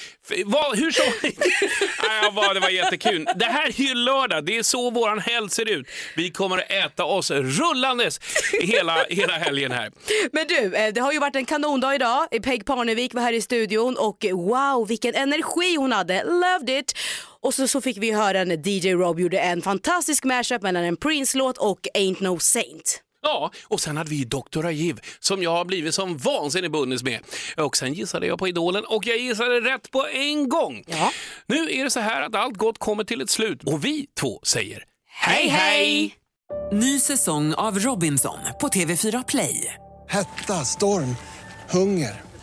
Vad, 0.47 0.79
hur 0.79 0.90
som 0.90 1.05
Nej, 1.23 2.55
Det 2.55 2.61
var 2.61 2.71
jättekul. 2.71 3.29
Det 3.37 3.45
här 3.45 3.66
är 3.66 3.83
ju 3.83 3.95
lördag, 3.95 4.45
det 4.45 4.59
är 4.59 4.62
så 4.62 4.90
våran 4.90 5.18
helg 5.18 5.51
ser 5.51 5.68
ut. 5.68 5.87
Vi 6.16 6.31
kommer 6.31 6.59
att 6.59 6.71
äta 6.71 7.05
oss 7.05 7.31
rullandes 7.31 8.21
hela, 8.61 9.05
hela 9.09 9.33
helgen 9.33 9.73
här. 9.73 9.92
Men 10.33 10.47
du, 10.47 10.77
eh, 10.77 10.92
det 10.92 11.01
har 11.01 11.12
ju 11.12 11.18
varit 11.18 11.37
en 11.37 11.45
kanondag 11.45 11.95
idag. 11.95 12.29
Peg 12.42 12.64
Parnevik 12.66 13.14
var 13.14 13.23
här 13.23 13.33
i 13.33 13.40
studion 13.42 13.97
och 13.97 14.25
wow 14.33 14.88
vilken 14.88 15.14
energi 15.14 15.77
hon 15.77 15.92
hade. 15.92 16.25
Loved 16.25 16.71
it! 16.79 16.95
Och 17.40 17.55
så, 17.55 17.68
så 17.68 17.81
fick 17.81 17.99
vi 17.99 18.12
höra 18.12 18.45
när 18.45 18.68
DJ 18.68 18.92
Rob 18.92 19.21
gjorde 19.21 19.38
en 19.38 19.62
fantastisk 19.62 20.25
mashup 20.25 20.62
mellan 20.62 20.85
en 20.85 20.97
Prince-låt 20.97 21.59
och 21.59 21.87
Ain't 21.95 22.23
No 22.23 22.38
Saint. 22.38 23.03
Ja, 23.23 23.51
och 23.68 23.81
sen 23.81 23.97
hade 23.97 24.11
vi 24.11 24.25
Dr. 24.25 24.66
Ajiv 24.66 25.01
som 25.21 25.42
jag 25.42 25.51
har 25.51 25.64
blivit 25.64 25.95
som 25.95 26.16
vansinnig 26.16 26.71
bunnis 26.71 27.03
med. 27.03 27.21
Och 27.57 27.77
sen 27.77 27.95
gissade 27.95 28.27
jag 28.27 28.38
på 28.38 28.49
Idolen 28.49 28.85
och 28.85 29.07
jag 29.07 29.18
gissade 29.18 29.61
rätt 29.61 29.90
på 29.90 30.07
en 30.07 30.49
gång. 30.49 30.85
Nu 31.47 31.71
är 31.71 31.85
det 31.85 31.90
så 31.90 32.01
här 32.01 32.23
att 32.23 32.35
allt 32.35 32.57
gott 32.57 32.79
kommer 32.79 33.05
till 33.05 33.21
ett 33.21 33.31
slut 33.31 33.62
och 33.62 33.85
vi 33.85 34.07
två 34.21 34.40
säger 34.42 34.85
hej 35.07 35.49
hej! 35.49 36.14
Ny 36.73 37.01
säsong 37.01 37.55
av 37.55 37.79
Robinson 37.79 38.38
på 38.61 38.68
TV4 38.68 39.25
Play. 39.29 39.75
Hetta, 40.09 40.64
storm, 40.64 41.16
hunger. 41.71 42.32